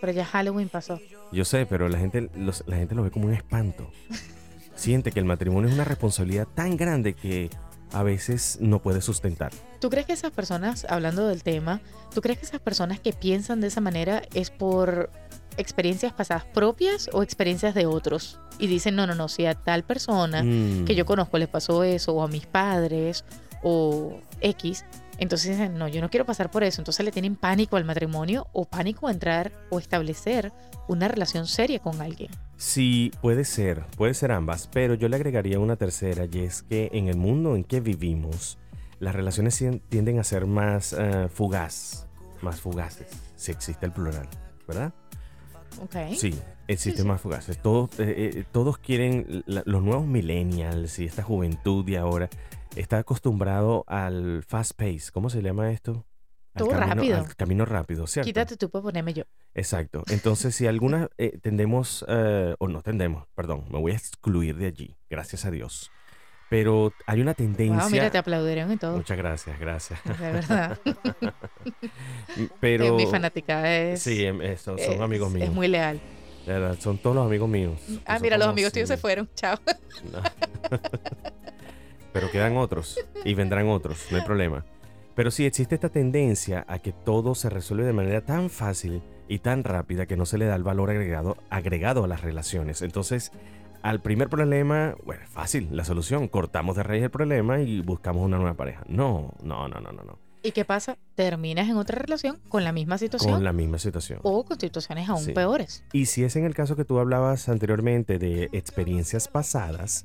pero 0.01 0.13
ya 0.13 0.25
Halloween 0.25 0.69
pasó. 0.69 1.01
Yo 1.33 1.45
sé, 1.45 1.67
pero 1.67 1.89
la 1.89 1.99
gente, 1.99 2.29
los- 2.37 2.65
la 2.67 2.77
gente 2.77 2.95
lo 2.95 3.03
ve 3.05 3.11
como 3.11 3.27
un 3.27 3.33
espanto. 3.35 3.91
Siente 4.79 5.11
que 5.11 5.19
el 5.19 5.25
matrimonio 5.25 5.69
es 5.69 5.75
una 5.75 5.83
responsabilidad 5.83 6.47
tan 6.55 6.77
grande 6.77 7.15
que 7.15 7.51
a 7.93 8.05
veces 8.05 8.59
no 8.61 8.81
puede 8.81 9.01
sustentar. 9.01 9.51
¿Tú 9.81 9.91
crees 9.91 10.07
que 10.07 10.13
esas 10.13 10.31
personas, 10.31 10.87
hablando 10.89 11.27
del 11.27 11.43
tema, 11.43 11.81
¿tú 12.15 12.21
crees 12.21 12.39
que 12.39 12.47
esas 12.47 12.61
personas 12.61 13.01
que 13.01 13.13
piensan 13.13 13.61
de 13.61 13.67
esa 13.67 13.81
manera 13.81 14.23
es 14.35 14.51
por 14.51 15.11
experiencias 15.57 16.13
pasadas 16.13 16.45
propias 16.45 17.11
o 17.13 17.25
experiencias 17.25 17.75
de 17.75 17.87
otros? 17.87 18.39
Y 18.61 18.69
dicen, 18.69 18.95
no, 18.95 19.09
no, 19.09 19.17
no, 19.17 19.27
si 19.27 19.47
a 19.47 19.55
tal 19.55 19.83
persona 19.83 20.45
Mm, 20.45 20.85
que 20.85 20.95
yo 20.95 21.05
conozco 21.05 21.39
les 21.39 21.49
pasó 21.49 21.83
eso, 21.83 22.13
o 22.13 22.23
a 22.23 22.29
mis 22.29 22.47
padres, 22.47 23.25
o 23.65 24.21
X, 24.41 24.85
entonces 25.19 25.51
dicen, 25.51 25.77
no, 25.79 25.89
yo 25.89 26.01
no 26.01 26.09
quiero 26.11 26.25
pasar 26.25 26.51
por 26.51 26.63
eso. 26.65 26.81
Entonces 26.81 27.05
le 27.05 27.13
tienen 27.13 27.37
pánico 27.37 27.77
al 27.77 27.85
matrimonio 27.85 28.47
o 28.53 28.65
pánico 28.65 29.09
a 29.09 29.11
entrar 29.13 29.53
o 29.71 29.79
establecer 29.79 30.53
una 30.89 31.09
relación 31.09 31.47
seria 31.47 31.81
con 31.81 32.01
alguien. 32.01 32.31
Sí, 32.57 33.11
puede 33.21 33.45
ser, 33.45 33.85
puede 33.97 34.15
ser 34.15 34.33
ambas, 34.33 34.69
pero 34.73 34.95
yo 34.95 35.09
le 35.09 35.17
agregaría 35.17 35.59
una 35.61 35.77
tercera 35.77 36.27
y 36.31 36.39
es 36.41 36.63
que 36.63 36.89
en 36.93 37.09
el 37.09 37.17
mundo 37.17 37.55
en 37.57 37.65
que 37.65 37.81
vivimos, 37.81 38.59
las 39.01 39.15
relaciones 39.15 39.61
tien- 39.61 39.81
tienden 39.89 40.19
a 40.19 40.25
ser 40.25 40.47
más 40.47 40.93
eh, 40.99 41.29
fugaz, 41.33 42.07
más 42.43 42.61
fugaces, 42.61 43.07
si 43.37 43.53
existe 43.53 43.87
el 43.87 43.93
plural, 43.93 44.29
¿verdad? 44.67 44.93
Ok. 45.83 46.15
Sí, 46.17 46.35
existen 46.67 47.03
sí. 47.03 47.09
más 47.09 47.21
fugaces. 47.21 47.59
Todos, 47.63 47.91
eh, 48.01 48.33
eh, 48.35 48.45
todos 48.51 48.79
quieren, 48.79 49.45
la- 49.47 49.63
los 49.67 49.83
nuevos 49.83 50.07
millennials 50.07 50.99
y 50.99 51.05
esta 51.05 51.23
juventud 51.23 51.85
de 51.85 51.99
ahora 51.99 52.29
está 52.81 52.99
acostumbrado 52.99 53.85
al 53.87 54.43
fast 54.47 54.73
pace. 54.77 55.11
¿Cómo 55.13 55.31
se 55.31 55.43
llama 55.43 55.71
esto? 55.73 56.07
Al 56.55 56.61
Todo 56.65 56.71
camino, 56.71 56.95
rápido. 56.95 57.17
Al 57.19 57.37
camino 57.37 57.65
rápido, 57.65 58.07
¿cierto? 58.07 58.27
Quítate 58.27 58.57
tú 58.57 58.71
para 58.71 58.83
ponerme 58.83 59.15
yo. 59.15 59.25
Exacto. 59.55 60.03
Entonces, 60.09 60.55
si 60.55 60.67
alguna 60.67 61.09
eh, 61.19 61.39
tendemos, 61.41 62.05
eh, 62.09 62.55
o 62.59 62.69
no 62.69 62.83
tendemos, 62.83 63.27
perdón, 63.35 63.65
me 63.71 63.79
voy 63.79 63.93
a 63.93 63.97
excluir 63.97 64.57
de 64.57 64.67
allí, 64.67 64.97
gracias 65.09 65.45
a 65.45 65.51
Dios. 65.51 65.91
Pero 66.51 66.93
hay 67.07 67.21
una 67.21 67.35
tendencia. 67.35 67.83
Wow, 67.83 67.91
mira, 67.91 68.11
te 68.11 68.17
aplaudieron 68.19 68.73
y 68.73 68.79
todo. 68.79 68.97
Muchas 68.97 69.19
gracias, 69.19 69.61
gracias. 69.61 70.01
De 70.05 70.33
verdad. 70.33 70.79
Pero 72.61 72.95
Mi 72.97 73.07
fanaticada 73.07 73.77
es. 73.77 74.03
sí, 74.03 74.25
em, 74.25 74.41
eso, 74.41 74.77
son 74.79 74.95
es- 74.95 75.01
amigos 75.01 75.31
míos. 75.31 75.49
Es 75.49 75.55
muy 75.55 75.69
leal. 75.69 76.01
De 76.47 76.55
verdad, 76.55 76.79
son 76.81 76.97
todos 76.97 77.15
los 77.15 77.27
amigos 77.27 77.49
míos. 77.51 77.79
Ah, 78.07 78.19
mira, 78.19 78.39
los 78.39 78.49
amigos 78.49 78.73
tuyos 78.73 78.89
se 78.89 78.97
fueron. 78.97 79.29
Chao. 79.35 79.59
No. 80.11 80.23
Pero 82.19 82.33
quedan 82.33 82.57
otros 82.57 82.99
y 83.25 83.35
vendrán 83.35 83.69
otros, 83.69 84.07
no 84.11 84.17
hay 84.19 84.25
problema. 84.25 84.65
Pero 85.15 85.31
sí 85.31 85.47
existe 85.47 85.77
esta 85.77 85.89
tendencia 85.89 86.65
a 86.67 86.81
que 86.81 86.91
todo 86.93 87.37
se 87.37 87.49
resuelve 87.49 87.85
de 87.85 87.93
manera 87.93 88.23
tan 88.25 88.51
fácil 88.51 89.03
y 89.29 89.39
tan 89.39 89.63
rápida 89.63 90.07
que 90.07 90.17
no 90.17 90.27
se 90.27 90.37
le 90.37 90.47
da 90.47 90.57
el 90.57 90.65
valor 90.65 90.91
agregado, 90.91 91.37
agregado 91.49 92.03
a 92.03 92.09
las 92.09 92.23
relaciones. 92.23 92.83
Entonces, 92.83 93.31
al 93.83 94.01
primer 94.03 94.29
problema, 94.29 94.97
bueno, 95.05 95.23
fácil, 95.29 95.69
la 95.71 95.85
solución, 95.85 96.27
cortamos 96.27 96.75
de 96.75 96.83
raíz 96.83 97.05
el 97.05 97.11
problema 97.11 97.61
y 97.61 97.83
buscamos 97.83 98.25
una 98.25 98.37
nueva 98.39 98.55
pareja. 98.55 98.83
No, 98.89 99.33
no, 99.45 99.69
no, 99.69 99.81
no, 99.81 99.93
no, 99.93 100.03
no. 100.03 100.19
¿Y 100.43 100.51
qué 100.51 100.65
pasa? 100.65 100.99
Terminas 101.15 101.69
en 101.69 101.77
otra 101.77 102.01
relación 102.01 102.41
con 102.49 102.65
la 102.65 102.73
misma 102.73 102.99
situación 102.99 103.33
Con 103.33 103.45
la 103.45 103.53
misma 103.53 103.79
situación. 103.79 104.19
o 104.25 104.45
con 104.45 104.59
situaciones 104.59 105.09
aún 105.09 105.23
Sí. 105.23 105.33
peores. 105.35 105.85
Y 105.93 106.07
si 106.07 106.25
es 106.25 106.35
en 106.35 106.45
el 106.45 106.55
caso 106.57 106.75
que 106.75 106.85
tú 106.85 106.99
hablabas 106.99 107.49
anteriormente 107.49 108.19
de 108.19 108.49
experiencias 108.53 109.29
pasadas, 109.29 110.05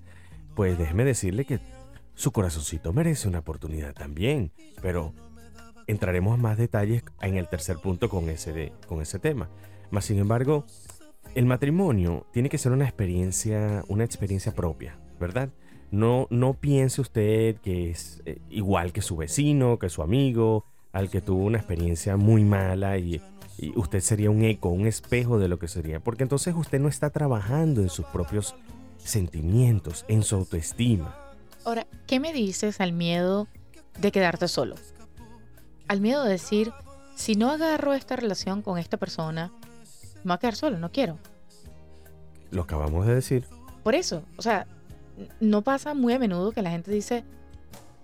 pues 0.55 0.77
déjeme 0.77 1.03
decirle 1.05 1.45
que 1.45 1.59
su 2.15 2.31
corazoncito 2.31 2.93
merece 2.93 3.27
una 3.27 3.39
oportunidad 3.39 3.93
también. 3.93 4.51
Pero 4.81 5.13
entraremos 5.87 6.33
a 6.35 6.41
más 6.41 6.57
detalles 6.57 7.03
en 7.21 7.37
el 7.37 7.47
tercer 7.47 7.77
punto 7.77 8.09
con 8.09 8.29
ese, 8.29 8.53
de- 8.53 8.73
con 8.87 9.01
ese 9.01 9.19
tema. 9.19 9.49
Más 9.91 10.05
sin 10.05 10.17
embargo, 10.19 10.65
el 11.35 11.45
matrimonio 11.45 12.25
tiene 12.31 12.49
que 12.49 12.57
ser 12.57 12.71
una 12.71 12.85
experiencia, 12.85 13.83
una 13.87 14.03
experiencia 14.03 14.53
propia, 14.53 14.97
¿verdad? 15.19 15.49
No, 15.91 16.27
no 16.29 16.53
piense 16.55 17.01
usted 17.01 17.57
que 17.57 17.91
es 17.91 18.21
eh, 18.25 18.39
igual 18.49 18.93
que 18.93 19.01
su 19.01 19.15
vecino, 19.15 19.77
que 19.77 19.89
su 19.89 20.01
amigo, 20.01 20.65
al 20.91 21.09
que 21.09 21.21
tuvo 21.21 21.43
una 21.45 21.57
experiencia 21.59 22.17
muy 22.17 22.43
mala 22.43 22.97
y 22.97 23.21
usted 23.75 23.99
sería 23.99 24.31
un 24.31 24.43
eco, 24.43 24.69
un 24.69 24.87
espejo 24.87 25.37
de 25.37 25.47
lo 25.47 25.59
que 25.59 25.67
sería. 25.67 25.99
Porque 25.99 26.23
entonces 26.23 26.55
usted 26.55 26.79
no 26.79 26.87
está 26.87 27.09
trabajando 27.11 27.81
en 27.81 27.89
sus 27.89 28.05
propios 28.07 28.55
sentimientos, 28.97 30.05
en 30.07 30.23
su 30.23 30.35
autoestima. 30.35 31.15
Ahora, 31.65 31.87
¿qué 32.07 32.19
me 32.19 32.33
dices 32.33 32.81
al 32.81 32.93
miedo 32.93 33.47
de 33.99 34.11
quedarte 34.11 34.47
solo? 34.47 34.75
Al 35.87 36.01
miedo 36.01 36.23
de 36.23 36.31
decir, 36.31 36.73
si 37.15 37.35
no 37.35 37.49
agarro 37.49 37.93
esta 37.93 38.15
relación 38.15 38.61
con 38.61 38.77
esta 38.77 38.97
persona, 38.97 39.51
me 40.23 40.29
voy 40.29 40.33
a 40.33 40.37
quedar 40.37 40.55
solo, 40.55 40.77
no 40.77 40.91
quiero. 40.91 41.17
Lo 42.51 42.63
acabamos 42.63 43.05
de 43.05 43.15
decir. 43.15 43.45
Por 43.83 43.95
eso, 43.95 44.23
o 44.37 44.41
sea, 44.41 44.67
no 45.39 45.61
pasa 45.61 45.93
muy 45.93 46.13
a 46.13 46.19
menudo 46.19 46.51
que 46.51 46.61
la 46.61 46.71
gente 46.71 46.91
dice, 46.91 47.23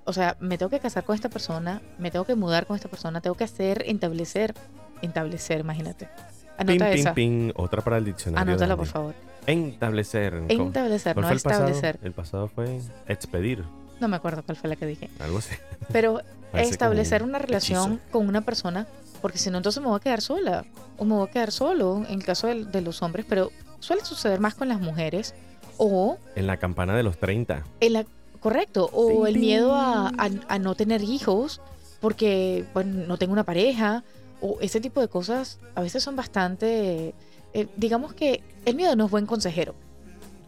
o 0.06 0.14
sea, 0.14 0.38
me 0.40 0.58
tengo 0.58 0.70
que 0.70 0.80
casar 0.80 1.04
con 1.04 1.16
esta 1.16 1.30
persona, 1.30 1.82
me 1.98 2.12
tengo 2.12 2.26
que 2.26 2.36
mudar 2.36 2.66
con 2.66 2.76
esta 2.76 2.90
persona, 2.90 3.22
tengo 3.22 3.36
que 3.36 3.44
hacer, 3.44 3.84
establecer, 3.86 4.54
establecer, 5.02 5.60
imagínate. 5.60 6.10
Anota 6.58 6.90
pin, 6.90 7.00
esa. 7.00 7.14
pin. 7.14 7.54
Otra 7.56 7.82
para 7.82 7.98
el 7.98 8.06
diccionario. 8.06 8.52
Anótala, 8.52 8.76
por 8.76 8.88
favor. 8.88 9.16
Establecer. 9.48 10.44
¿Cómo- 10.48 10.68
Establecer, 10.68 11.14
cuál 11.14 11.22
no 11.24 11.28
fue 11.30 11.36
el 11.38 11.42
pasado? 11.42 11.68
establecer. 11.68 12.00
El 12.04 12.12
pasado 12.14 12.48
fue 12.48 12.80
expedir, 13.08 13.64
No 14.00 14.08
me 14.08 14.16
acuerdo 14.16 14.44
cuál 14.44 14.56
fue 14.58 14.70
la 14.70 14.76
que 14.76 14.86
dije. 14.86 15.10
algo 15.20 15.40
así. 15.40 15.56
Pero 15.92 16.22
establecer 16.54 17.24
una 17.24 17.38
un 17.38 17.44
relación 17.44 17.94
hechizo. 17.94 18.12
con 18.12 18.28
una 18.28 18.42
persona, 18.42 18.88
porque 19.22 19.38
si 19.38 19.50
no, 19.50 19.58
entonces 19.58 19.82
me 19.82 19.90
voy 19.90 19.98
a 19.98 20.00
quedar 20.02 20.22
sola. 20.22 20.66
O 20.98 21.06
me 21.06 21.16
voy 21.16 21.28
a 21.28 21.32
quedar 21.32 21.52
solo, 21.52 22.04
en 22.08 22.16
el 22.20 22.24
caso 22.24 22.48
de, 22.48 22.66
de 22.66 22.82
los 22.82 23.02
hombres, 23.02 23.26
pero 23.28 23.52
suele 23.80 24.04
suceder 24.06 24.40
más 24.40 24.56
con 24.56 24.68
las 24.68 24.80
mujeres. 24.80 25.34
O 25.78 26.18
En 26.36 26.46
la 26.48 26.58
campana 26.58 26.96
de 26.96 27.04
los 27.04 27.18
30. 27.18 27.64
el, 27.80 27.96
a- 27.96 28.06
correcto, 28.42 28.90
o 28.94 29.28
el 29.28 29.38
miedo 29.40 29.74
a, 29.76 30.10
a- 30.10 30.30
a 30.48 30.60
no 30.60 30.76
tener 30.76 31.02
hijos, 31.04 31.62
porque 32.02 32.66
bueno, 32.74 33.06
no 33.08 33.18
tengo 33.18 33.34
una 33.34 33.44
pareja, 33.46 34.04
o 34.42 34.58
ese 34.62 34.80
tipo 34.82 35.02
de 35.02 35.08
cosas 35.10 35.60
a 35.76 35.82
veces 35.82 36.02
son 36.04 36.16
bastante, 36.16 37.14
eh, 37.54 37.68
digamos 37.78 38.14
que 38.14 38.44
el 38.66 38.76
miedo 38.76 38.96
no 38.96 39.06
es 39.06 39.12
buen 39.12 39.26
consejero, 39.26 39.76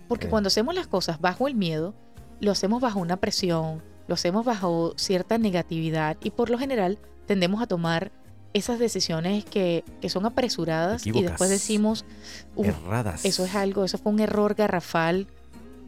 porque 0.08 0.28
cuando 0.28 0.48
hacemos 0.48 0.76
las 0.76 0.88
cosas 0.88 1.20
bajo 1.22 1.48
el 1.48 1.56
miedo, 1.56 1.94
lo 2.40 2.52
hacemos 2.52 2.82
bajo 2.82 3.00
una 3.00 3.18
presión, 3.18 3.82
lo 4.08 4.16
hacemos 4.16 4.46
bajo 4.46 4.94
cierta 4.98 5.38
negatividad 5.38 6.18
y 6.22 6.32
por 6.32 6.50
lo 6.50 6.58
general 6.58 6.98
tendemos 7.28 7.62
a 7.62 7.68
tomar 7.68 8.12
esas 8.54 8.80
decisiones 8.80 9.46
que, 9.46 9.86
que 10.02 10.10
son 10.10 10.26
apresuradas 10.26 11.06
y 11.06 11.10
Equívocas. 11.12 11.32
después 11.32 11.50
decimos, 11.50 12.04
"Uf, 12.56 12.68
Erradas. 12.68 13.24
eso 13.24 13.46
es 13.46 13.56
algo, 13.56 13.86
eso 13.86 13.98
fue 13.98 14.12
un 14.12 14.20
error 14.20 14.56
garrafal 14.56 15.28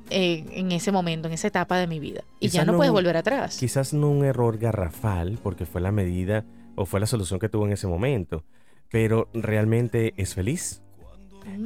eh, 0.09 0.45
en 0.51 0.71
ese 0.71 0.91
momento, 0.91 1.27
en 1.27 1.33
esa 1.33 1.47
etapa 1.47 1.77
de 1.77 1.87
mi 1.87 1.99
vida. 1.99 2.21
Y 2.39 2.47
ya 2.47 2.51
Quizás 2.51 2.65
no, 2.67 2.71
no- 2.73 2.77
puedes 2.77 2.91
volver 2.93 3.17
atrás. 3.17 3.57
Quizás 3.57 3.93
no 3.93 4.09
un 4.09 4.23
error 4.25 4.57
garrafal, 4.57 5.39
porque 5.41 5.65
fue 5.65 5.81
la 5.81 5.91
medida 5.91 6.45
o 6.75 6.85
fue 6.85 6.99
la 6.99 7.05
solución 7.07 7.39
que 7.39 7.49
tuvo 7.49 7.65
en 7.65 7.71
ese 7.73 7.87
momento, 7.87 8.43
pero 8.89 9.27
realmente 9.33 10.13
es 10.17 10.33
feliz, 10.33 10.81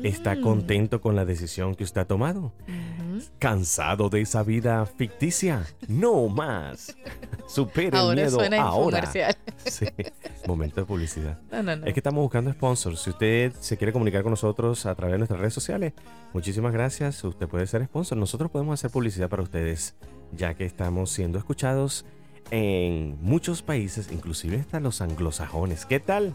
está 0.03 0.35
Mm, 0.35 0.41
contento 0.41 1.01
con 1.01 1.15
la 1.15 1.25
decisión 1.25 1.75
que 1.75 1.83
usted 1.83 2.01
ha 2.01 2.05
tomado. 2.05 2.53
¿Cansado 3.39 4.09
de 4.09 4.21
esa 4.21 4.43
vida 4.43 4.85
ficticia? 4.85 5.65
No 5.87 6.27
más. 6.27 6.95
Supere 7.47 7.97
el 7.97 8.15
miedo 8.15 8.31
suena 8.37 8.61
ahora. 8.61 8.99
infomercial. 8.99 9.35
Sí, 9.65 9.85
momento 10.47 10.79
de 10.81 10.85
publicidad. 10.87 11.39
No, 11.51 11.61
no, 11.63 11.75
no. 11.75 11.85
Es 11.87 11.93
que 11.93 11.99
estamos 11.99 12.21
buscando 12.21 12.51
sponsors. 12.51 13.01
Si 13.01 13.09
usted 13.09 13.51
se 13.59 13.75
quiere 13.75 13.91
comunicar 13.91 14.23
con 14.23 14.29
nosotros 14.31 14.85
a 14.85 14.95
través 14.95 15.13
de 15.13 15.17
nuestras 15.17 15.39
redes 15.39 15.53
sociales, 15.53 15.93
muchísimas 16.33 16.71
gracias. 16.71 17.21
Usted 17.23 17.47
puede 17.47 17.67
ser 17.67 17.83
sponsor. 17.85 18.17
Nosotros 18.17 18.49
podemos 18.51 18.79
hacer 18.79 18.91
publicidad 18.91 19.29
para 19.29 19.43
ustedes, 19.43 19.95
ya 20.31 20.53
que 20.53 20.63
estamos 20.65 21.09
siendo 21.09 21.37
escuchados 21.37 22.05
en 22.51 23.17
muchos 23.21 23.61
países, 23.61 24.09
inclusive 24.11 24.59
hasta 24.59 24.79
los 24.79 25.01
anglosajones. 25.01 25.85
¿Qué 25.85 25.99
tal? 25.99 26.33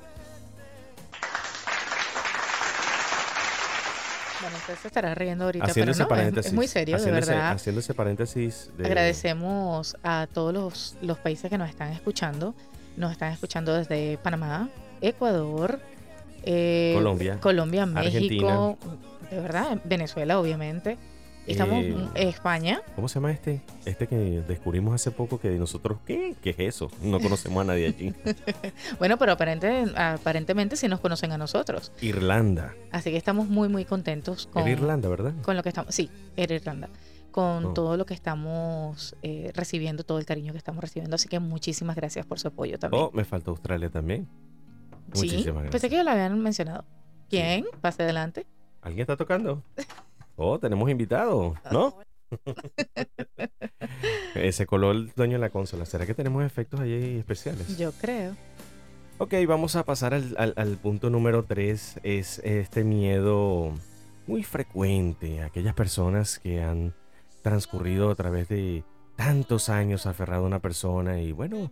Bueno, 4.42 4.56
usted 4.56 4.74
se 4.76 4.88
estará 4.88 5.14
riendo 5.14 5.44
ahorita, 5.44 5.64
Haciendo 5.66 5.92
pero 5.92 5.98
no, 5.98 6.02
es- 6.04 6.08
paréntesis. 6.08 6.46
es, 6.50 6.54
muy 6.54 6.66
serio, 6.66 6.98
de 6.98 7.10
verdad. 7.10 7.52
Haciendo 7.52 7.80
ese 7.80 7.94
paréntesis. 7.94 8.70
De, 8.76 8.86
Agradecemos 8.86 9.96
a 10.02 10.26
todos 10.32 10.52
los, 10.52 10.96
los 11.00 11.18
países 11.18 11.48
que 11.48 11.58
nos 11.58 11.68
están 11.70 11.92
escuchando. 11.92 12.54
Nos 12.96 13.12
están 13.12 13.32
escuchando 13.32 13.72
desde 13.72 14.18
Panamá, 14.18 14.68
Ecuador, 15.00 15.80
eh, 16.42 16.92
Colombia, 16.94 17.38
Colombia, 17.40 17.84
Argentina. 17.84 18.10
México, 18.20 18.78
de 19.30 19.40
verdad, 19.40 19.78
Venezuela, 19.84 20.38
obviamente. 20.38 20.98
Estamos 21.46 21.82
Eh, 21.84 21.88
en 22.14 22.28
España. 22.28 22.82
¿Cómo 22.94 23.08
se 23.08 23.14
llama 23.16 23.32
este? 23.32 23.62
Este 23.84 24.06
que 24.06 24.16
descubrimos 24.46 24.94
hace 24.94 25.10
poco 25.10 25.40
que 25.40 25.50
nosotros, 25.50 25.98
¿qué? 26.06 26.36
¿Qué 26.40 26.50
es 26.50 26.58
eso? 26.60 26.90
No 27.02 27.18
conocemos 27.20 27.60
a 27.62 27.64
nadie 27.64 27.86
allí. 27.88 28.14
Bueno, 28.98 29.18
pero 29.18 29.32
aparente, 29.32 29.86
aparentemente 29.96 30.76
sí 30.76 30.86
nos 30.88 31.00
conocen 31.00 31.32
a 31.32 31.38
nosotros. 31.38 31.90
Irlanda. 32.00 32.74
Así 32.92 33.10
que 33.10 33.16
estamos 33.16 33.48
muy, 33.48 33.68
muy 33.68 33.84
contentos 33.84 34.46
con, 34.46 34.62
Era 34.62 34.70
Irlanda, 34.72 35.08
¿verdad? 35.08 35.32
con 35.42 35.56
lo 35.56 35.62
que 35.64 35.70
estamos. 35.70 35.92
Sí, 35.94 36.10
era 36.36 36.54
Irlanda. 36.54 36.88
Con 37.32 37.64
Oh. 37.66 37.72
todo 37.72 37.96
lo 37.96 38.06
que 38.06 38.14
estamos 38.14 39.16
eh, 39.22 39.50
recibiendo, 39.54 40.04
todo 40.04 40.18
el 40.18 40.26
cariño 40.26 40.52
que 40.52 40.58
estamos 40.58 40.82
recibiendo. 40.82 41.16
Así 41.16 41.28
que 41.28 41.40
muchísimas 41.40 41.96
gracias 41.96 42.24
por 42.26 42.38
su 42.38 42.48
apoyo 42.48 42.78
también. 42.78 43.02
Oh, 43.02 43.10
me 43.12 43.24
faltó 43.24 43.50
Australia 43.52 43.88
también. 43.90 44.28
sí, 45.14 45.22
muchísimas 45.26 45.62
pensé 45.64 45.70
gracias. 45.70 45.90
que 45.90 45.96
ya 45.96 46.04
lo 46.04 46.10
habían 46.10 46.38
mencionado. 46.40 46.84
¿Quién? 47.28 47.64
Pase 47.80 48.02
adelante. 48.04 48.46
¿Alguien 48.82 49.00
está 49.02 49.16
tocando? 49.16 49.62
Oh, 50.36 50.58
tenemos 50.58 50.88
invitado, 50.90 51.54
¿no? 51.70 51.94
Eh, 54.34 54.52
Se 54.52 54.66
coló 54.66 54.90
el 54.92 55.12
dueño 55.14 55.34
de 55.34 55.38
la 55.40 55.50
consola. 55.50 55.84
¿Será 55.84 56.06
que 56.06 56.14
tenemos 56.14 56.42
efectos 56.44 56.80
ahí 56.80 57.18
especiales? 57.18 57.76
Yo 57.76 57.92
creo. 57.92 58.34
Ok, 59.18 59.34
vamos 59.46 59.76
a 59.76 59.84
pasar 59.84 60.14
al, 60.14 60.34
al- 60.38 60.54
al 60.56 60.76
punto 60.78 61.10
número 61.10 61.44
3. 61.44 62.00
Es 62.02 62.38
este 62.40 62.84
miedo 62.84 63.72
muy 64.26 64.42
frecuente. 64.42 65.42
Aquellas 65.42 65.74
personas 65.74 66.38
que 66.38 66.62
han 66.62 66.94
transcurrido 67.42 68.10
a 68.10 68.14
través 68.14 68.48
de 68.48 68.84
tantos 69.16 69.68
años 69.68 70.06
aferrado 70.06 70.44
a 70.44 70.46
una 70.46 70.60
persona 70.60 71.20
y 71.20 71.32
bueno, 71.32 71.70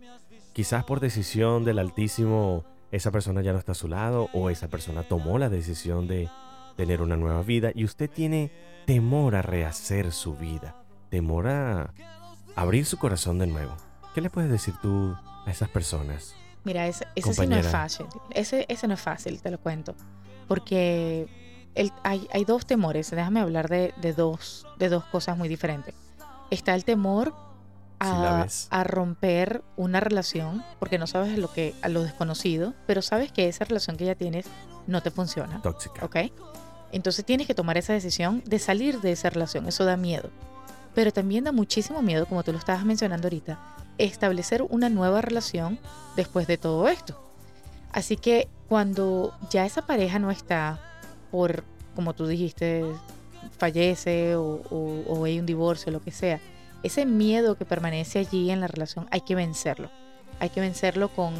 quizás 0.53 0.83
por 0.83 0.99
decisión 0.99 1.63
del 1.65 1.79
Altísimo 1.79 2.65
esa 2.91 3.09
persona 3.09 3.41
ya 3.41 3.53
no 3.53 3.59
está 3.59 3.71
a 3.71 3.75
su 3.75 3.87
lado 3.87 4.29
o 4.33 4.49
esa 4.49 4.67
persona 4.67 5.03
tomó 5.03 5.39
la 5.39 5.49
decisión 5.49 6.07
de 6.07 6.29
tener 6.75 7.01
una 7.01 7.15
nueva 7.17 7.41
vida 7.43 7.71
y 7.73 7.83
usted 7.85 8.09
tiene 8.09 8.51
temor 8.85 9.35
a 9.35 9.41
rehacer 9.41 10.11
su 10.11 10.35
vida, 10.35 10.75
temor 11.09 11.47
a 11.47 11.93
abrir 12.55 12.85
su 12.85 12.97
corazón 12.97 13.39
de 13.39 13.47
nuevo. 13.47 13.75
¿Qué 14.15 14.21
le 14.21 14.29
puedes 14.29 14.49
decir 14.51 14.73
tú 14.81 15.15
a 15.45 15.49
esas 15.51 15.69
personas? 15.69 16.35
Mira, 16.63 16.85
ese, 16.87 17.05
ese 17.15 17.33
sí 17.33 17.47
no 17.47 17.55
es 17.55 17.67
fácil. 17.71 18.05
Ese, 18.31 18.65
ese 18.69 18.87
no 18.87 18.93
es 18.95 19.01
fácil, 19.01 19.41
te 19.41 19.49
lo 19.51 19.59
cuento. 19.59 19.95
Porque 20.47 21.27
el- 21.75 21.91
hay, 22.03 22.27
hay 22.33 22.45
dos 22.45 22.65
temores. 22.65 23.09
Déjame 23.11 23.39
hablar 23.39 23.69
de, 23.69 23.93
de 24.01 24.13
dos, 24.13 24.67
de 24.77 24.89
dos 24.89 25.03
cosas 25.05 25.37
muy 25.37 25.47
diferentes. 25.49 25.95
Está 26.49 26.75
el 26.75 26.83
temor 26.85 27.33
a, 27.99 28.45
a 28.69 28.83
romper 28.83 29.63
una 29.77 29.99
relación 29.99 30.63
porque 30.79 30.97
no 30.97 31.07
sabes 31.07 31.37
lo 31.37 31.51
que 31.53 31.73
a 31.81 31.87
lo 31.89 32.03
desconocido, 32.03 32.73
pero 32.87 33.01
sabes 33.01 33.31
que 33.31 33.47
esa 33.47 33.63
relación 33.65 33.95
que 33.95 34.05
ya 34.05 34.15
tienes 34.15 34.45
no 34.87 35.01
te 35.01 35.11
funciona. 35.11 35.61
Tóxica. 35.61 36.03
¿Ok? 36.05 36.17
Entonces 36.91 37.25
tienes 37.25 37.47
que 37.47 37.55
tomar 37.55 37.77
esa 37.77 37.93
decisión 37.93 38.43
de 38.45 38.59
salir 38.59 39.01
de 39.01 39.11
esa 39.11 39.29
relación. 39.29 39.67
Eso 39.67 39.85
da 39.85 39.97
miedo. 39.97 40.29
Pero 40.93 41.11
también 41.11 41.45
da 41.45 41.51
muchísimo 41.51 42.01
miedo, 42.01 42.25
como 42.25 42.43
tú 42.43 42.51
lo 42.51 42.57
estabas 42.57 42.85
mencionando 42.85 43.27
ahorita, 43.27 43.59
establecer 43.97 44.63
una 44.63 44.89
nueva 44.89 45.21
relación 45.21 45.79
después 46.15 46.47
de 46.47 46.57
todo 46.57 46.87
esto. 46.87 47.21
Así 47.91 48.17
que 48.17 48.49
cuando 48.67 49.33
ya 49.49 49.65
esa 49.65 49.85
pareja 49.85 50.19
no 50.19 50.31
está 50.31 50.79
por, 51.29 51.63
como 51.95 52.13
tú 52.13 52.27
dijiste, 52.27 52.83
fallece 53.57 54.35
o, 54.35 55.23
hay 55.25 55.39
un 55.39 55.45
divorcio, 55.45 55.91
lo 55.91 56.01
que 56.01 56.11
sea, 56.11 56.39
ese 56.83 57.05
miedo 57.05 57.55
que 57.55 57.65
permanece 57.65 58.19
allí 58.19 58.49
en 58.49 58.59
la 58.59 58.67
relación 58.67 59.07
hay 59.11 59.21
que 59.21 59.35
vencerlo. 59.35 59.89
Hay 60.39 60.49
que 60.49 60.61
vencerlo 60.61 61.09
con, 61.09 61.33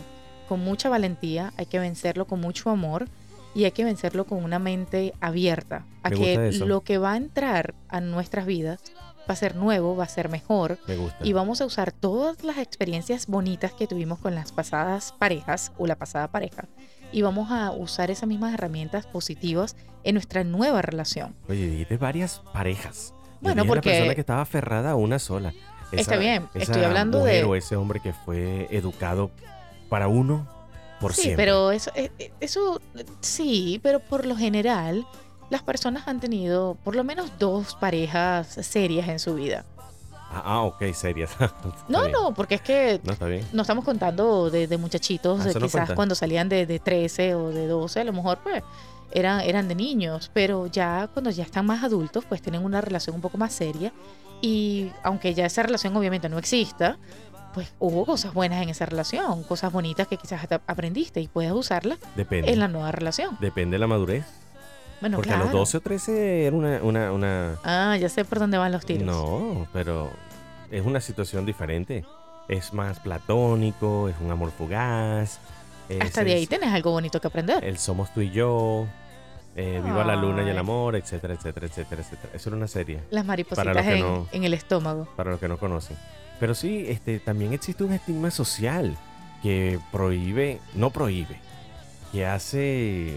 con 0.48 0.60
mucha 0.60 0.90
valentía, 0.90 1.54
hay 1.58 1.66
que 1.66 1.80
vencerlo 1.80 2.26
con 2.26 2.40
mucho 2.40 2.70
amor 2.70 3.08
y 3.54 3.66
hay 3.66 3.72
que 3.72 3.84
vencerlo 3.84 4.26
con 4.26 4.44
una 4.44 4.60
mente 4.60 5.14
abierta 5.22 5.86
a 6.04 6.10
Me 6.10 6.16
que 6.16 6.52
lo 6.66 6.82
que 6.82 6.98
va 6.98 7.14
a 7.14 7.18
entrar 7.18 7.74
a 7.90 8.00
nuestras 8.02 8.46
vidas 8.46 8.82
va 9.30 9.34
a 9.34 9.36
ser 9.36 9.56
nuevo, 9.56 9.96
va 9.96 10.06
a 10.06 10.10
ser 10.10 10.30
mejor 10.30 10.80
Me 10.88 10.96
gusta. 10.98 11.18
y 11.26 11.34
vamos 11.34 11.62
a 11.62 11.66
usar 11.66 11.92
todas 11.92 12.44
las 12.44 12.58
experiencias 12.58 13.28
bonitas 13.28 13.72
que 13.74 13.88
tuvimos 13.88 14.20
con 14.20 14.36
las 14.36 14.52
pasadas 14.52 15.14
parejas 15.20 15.72
o 15.78 15.86
la 15.88 15.96
pasada 15.96 16.30
pareja 16.30 16.68
y 17.12 17.22
vamos 17.22 17.52
a 17.52 17.72
usar 17.72 18.10
esas 18.10 18.28
mismas 18.28 18.54
herramientas 18.54 19.06
positivas 19.06 19.76
en 20.04 20.16
nuestra 20.16 20.44
nueva 20.44 20.82
relación. 20.82 21.36
Oye, 21.50 21.68
dijiste 21.68 21.98
varias 21.98 22.42
parejas. 22.54 23.14
Yo 23.14 23.38
Bueno, 23.42 23.66
porque- 23.66 23.90
persona 23.92 24.16
que 24.16 24.22
estaba 24.22 24.42
aferrada 24.42 24.92
a 24.92 24.96
una 24.96 25.20
sola. 25.20 25.54
Está 25.92 26.16
bien, 26.16 26.48
esa 26.54 26.64
estoy 26.72 26.84
hablando 26.86 27.20
mujer 27.20 27.44
de- 27.44 27.50
o 27.50 27.56
ese 27.56 27.76
hombre 27.76 28.00
que 28.00 28.14
fue 28.14 28.68
educado 28.72 29.30
para 29.90 30.08
uno 30.08 30.48
por 31.02 31.14
sí, 31.14 31.24
siempre. 31.24 31.44
pero 31.46 31.72
eso, 31.72 31.92
eh, 31.96 32.12
eh, 32.20 32.32
eso 32.40 32.80
sí, 33.20 33.80
pero 33.84 34.00
por 34.00 34.26
lo 34.26 34.36
general 34.38 35.06
las 35.50 35.64
personas 35.64 36.08
han 36.08 36.20
tenido 36.22 36.78
por 36.84 36.96
lo 36.96 37.04
menos 37.04 37.32
dos 37.40 37.76
parejas 37.76 38.48
serias 38.62 39.10
en 39.10 39.20
su 39.20 39.36
vida. 39.36 39.66
Ah, 40.34 40.42
ah, 40.46 40.62
ok, 40.62 40.82
serias. 40.94 41.32
No, 41.90 42.02
bien. 42.04 42.12
no, 42.14 42.34
porque 42.34 42.56
es 42.56 42.62
que 42.62 43.02
No, 43.04 43.12
está 43.12 43.26
bien. 43.26 43.46
no 43.52 43.64
estamos 43.64 43.84
contando 43.84 44.50
de, 44.50 44.68
de 44.68 44.78
muchachitos, 44.78 45.42
Ah, 45.42 45.44
de 45.46 45.54
no 45.56 45.60
quizás 45.60 45.72
cuenta. 45.72 45.96
cuando 45.96 46.16
salían 46.16 46.48
de, 46.48 46.66
de 46.66 46.80
13 46.80 47.36
o 47.36 47.50
de 47.50 47.68
12, 47.68 48.00
a 48.00 48.04
lo 48.06 48.14
mejor 48.14 48.40
pues 48.42 48.64
eran, 49.12 49.42
eran 49.42 49.68
de 49.68 49.76
niños, 49.76 50.32
pero 50.34 50.68
ya 50.68 51.10
cuando 51.12 51.32
ya 51.32 51.44
están 51.44 51.66
más 51.66 51.84
adultos, 51.84 52.24
pues 52.30 52.42
tienen 52.42 52.64
una 52.64 52.80
relación 52.80 53.14
un 53.18 53.22
poco 53.22 53.38
más 53.38 53.52
seria 53.52 53.92
y 54.42 54.90
aunque 55.04 55.34
ya 55.34 55.46
esa 55.46 55.64
relación 55.64 55.96
obviamente 55.98 56.30
no 56.30 56.38
exista, 56.38 56.98
pues 57.54 57.74
hubo 57.80 58.06
cosas 58.06 58.34
buenas 58.34 58.62
en 58.62 58.70
esa 58.70 58.86
relación, 58.86 59.44
cosas 59.44 59.72
bonitas 59.72 60.08
que 60.08 60.18
quizás 60.18 60.42
hasta 60.44 60.62
aprendiste 60.68 61.20
y 61.22 61.28
puedes 61.28 61.52
usarlas 61.52 62.00
Depende. 62.16 62.52
en 62.52 62.60
la 62.60 62.68
nueva 62.68 62.92
relación. 62.92 63.38
Depende 63.40 63.76
de 63.76 63.80
la 63.80 63.88
madurez. 63.88 64.26
Bueno, 65.02 65.18
Porque 65.18 65.30
claro. 65.30 65.44
a 65.44 65.46
los 65.46 65.54
12 65.54 65.78
o 65.78 65.82
13 65.82 66.46
era 66.46 66.56
una, 66.56 66.80
una, 66.84 67.12
una- 67.12 67.56
Ah, 67.64 67.98
ya 68.00 68.08
sé 68.10 68.24
por 68.24 68.38
dónde 68.40 68.58
van 68.58 68.72
los 68.72 68.86
tiros. 68.86 69.04
No, 69.04 69.68
pero 69.74 70.12
es 70.70 70.86
una 70.86 71.02
situación 71.02 71.46
diferente. 71.46 72.06
Es 72.48 72.74
más 72.74 73.00
platónico, 73.00 74.10
es 74.10 74.16
un 74.22 74.30
amor 74.32 74.52
fugaz. 74.52 75.40
es 75.90 76.02
Hasta 76.02 76.24
de 76.24 76.34
ahí 76.34 76.46
tienes 76.48 76.72
algo 76.74 76.92
bonito 76.92 77.20
que 77.20 77.28
aprender. 77.28 77.64
El 77.66 77.78
Somos 77.80 78.14
tú 78.14 78.22
y 78.22 78.30
yo, 78.30 78.86
eh, 79.56 79.82
Viva 79.84 80.06
la 80.06 80.16
luna 80.16 80.44
y 80.44 80.50
el 80.50 80.58
amor, 80.58 80.96
etcétera, 80.96 81.34
etcétera, 81.34 81.66
etcétera, 81.66 82.02
etcétera. 82.02 82.34
Eso 82.36 82.50
era 82.50 82.56
una 82.58 82.68
serie, 82.68 83.02
Las 83.10 83.26
maripositas 83.26 83.76
no- 84.00 84.28
en 84.32 84.44
el 84.44 84.54
estómago. 84.54 85.08
para 85.16 85.32
los 85.32 85.40
que 85.40 85.48
no 85.48 85.58
conocen. 85.58 85.98
Pero 86.42 86.56
sí, 86.56 86.86
este, 86.90 87.20
también 87.20 87.54
existe 87.54 87.84
un 87.86 87.94
estigma 87.94 88.32
social 88.32 88.98
que 89.44 89.80
prohíbe, 89.92 90.60
no 90.76 90.90
prohíbe, 90.90 91.38
que 92.12 92.26
hace, 92.26 93.14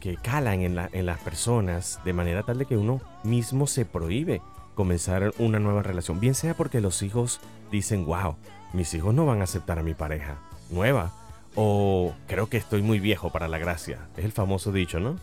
que 0.00 0.16
calan 0.16 0.62
en, 0.62 0.74
la- 0.74 0.88
en 0.92 1.06
las 1.06 1.20
personas 1.20 2.00
de 2.04 2.12
manera 2.14 2.42
tal 2.42 2.58
de 2.58 2.64
que 2.66 2.76
uno 2.76 3.00
mismo 3.22 3.66
se 3.66 3.84
prohíbe 3.84 4.40
comenzar 4.74 5.32
una 5.38 5.58
nueva 5.58 5.82
relación. 5.82 6.20
Bien 6.20 6.34
sea 6.34 6.54
porque 6.54 6.80
los 6.80 7.02
hijos 7.02 7.40
dicen, 7.70 8.06
wow, 8.06 8.36
mis 8.72 8.94
hijos 8.94 9.12
no 9.14 9.26
van 9.26 9.42
a 9.42 9.44
aceptar 9.44 9.78
a 9.78 9.82
mi 9.82 9.92
pareja 9.94 10.38
nueva. 10.70 11.12
O 11.54 12.14
creo 12.28 12.48
que 12.48 12.56
estoy 12.56 12.80
muy 12.82 12.98
viejo 12.98 13.30
para 13.30 13.48
la 13.48 13.58
gracia. 13.58 14.08
Es 14.16 14.24
el 14.24 14.32
famoso 14.32 14.72
dicho, 14.72 15.00
¿no? 15.00 15.18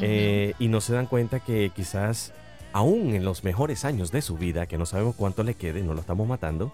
Eh, 0.00 0.54
y 0.58 0.68
no 0.68 0.80
se 0.80 0.92
dan 0.92 1.06
cuenta 1.06 1.40
que 1.40 1.70
quizás 1.74 2.32
aún 2.74 3.14
en 3.14 3.24
los 3.24 3.44
mejores 3.44 3.84
años 3.86 4.10
de 4.12 4.20
su 4.20 4.36
vida, 4.36 4.66
que 4.66 4.76
no 4.76 4.84
sabemos 4.84 5.14
cuánto 5.16 5.42
le 5.44 5.54
quede, 5.54 5.82
no 5.82 5.94
lo 5.94 6.00
estamos 6.00 6.26
matando, 6.28 6.70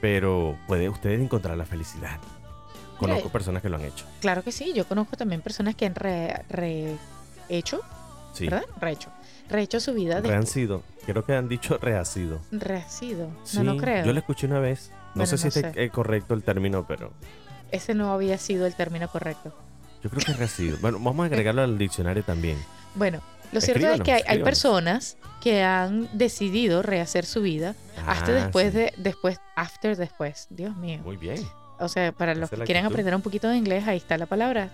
pero 0.00 0.56
puede 0.68 0.88
usted 0.88 1.18
encontrar 1.20 1.56
la 1.56 1.64
felicidad. 1.66 2.18
conozco 2.98 3.30
personas 3.30 3.62
que 3.62 3.70
lo 3.70 3.76
han 3.76 3.84
hecho. 3.86 4.04
Claro 4.20 4.44
que 4.44 4.52
sí, 4.52 4.74
yo 4.74 4.86
conozco 4.86 5.16
también 5.16 5.40
personas 5.40 5.74
que 5.74 5.86
han 5.86 5.94
re- 5.94 6.42
rehecho, 6.50 7.80
Sí. 8.34 8.44
¿verdad? 8.44 8.66
Rehecho. 8.78 9.08
Rehecho 9.48 9.80
su 9.80 9.94
vida 9.94 10.20
de 10.20 10.28
Reancido. 10.28 10.82
Creo 11.06 11.24
que 11.24 11.34
han 11.34 11.48
dicho 11.48 11.78
reacido. 11.78 12.40
rehacido. 12.52 13.30
Sí, 13.44 13.56
No, 13.56 13.64
no 13.64 13.76
creo. 13.78 14.04
Yo 14.04 14.12
lo 14.12 14.18
escuché 14.18 14.46
una 14.46 14.60
vez. 14.60 14.90
No 15.14 15.24
Bueno, 15.24 15.26
sé 15.26 15.38
si 15.38 15.44
no 15.44 15.48
es 15.48 15.54
sé. 15.74 15.82
eh, 15.82 15.88
correcto 15.88 16.34
el 16.34 16.42
término, 16.42 16.84
pero 16.86 17.10
Ese 17.72 17.94
no 17.94 18.12
había 18.12 18.36
sido 18.36 18.66
el 18.66 18.74
término 18.74 19.08
correcto. 19.08 19.52
yo 20.04 20.10
creo 20.10 20.22
que 20.24 20.32
es 20.32 20.38
reacido. 20.38 20.76
Bueno, 20.82 20.98
vamos 21.00 21.22
a 21.24 21.26
agregarlo 21.26 21.62
al 21.62 21.78
diccionario 21.78 22.22
también. 22.22 22.58
Bueno, 22.94 23.20
lo 23.52 23.60
cierto 23.60 23.86
es 23.92 24.00
que 24.02 24.12
hay, 24.26 24.42
personas 24.42 25.16
que 25.42 25.62
han 25.62 26.08
decidido 26.16 26.82
rehacer 26.82 27.24
su 27.26 27.42
vida 27.42 27.74
hasta 28.06 28.30
Ah, 28.32 28.34
después 28.44 28.72
sí. 28.72 28.78
de, 28.78 28.92
después, 28.98 29.38
after 29.56 29.96
después. 29.96 30.46
Dios 30.50 30.76
mío. 30.76 31.00
Muy 31.04 31.16
bien. 31.16 31.42
O 31.78 31.88
sea, 31.88 32.12
para 32.12 32.34
los 32.34 32.52
Esa 32.52 32.64
que 32.64 32.72
actitud. 32.72 32.86
aprender 32.92 33.14
un 33.14 33.22
poquito 33.22 33.48
de 33.48 33.56
inglés, 33.56 33.86
ahí 33.88 33.96
está 33.96 34.18
la 34.18 34.26
palabra 34.26 34.68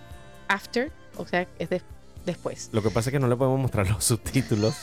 after, 0.49 0.91
o 1.15 1.25
sea, 1.25 1.47
es 1.57 1.69
de- 1.69 1.81
después. 2.25 2.69
Lo 2.73 2.81
que 2.83 2.89
pasa 2.89 3.09
es 3.09 3.13
que 3.13 3.19
no 3.19 3.27
le 3.27 3.35
podemos 3.37 3.59
mostrar 3.59 3.89
los 3.89 4.03
subtítulos, 4.03 4.75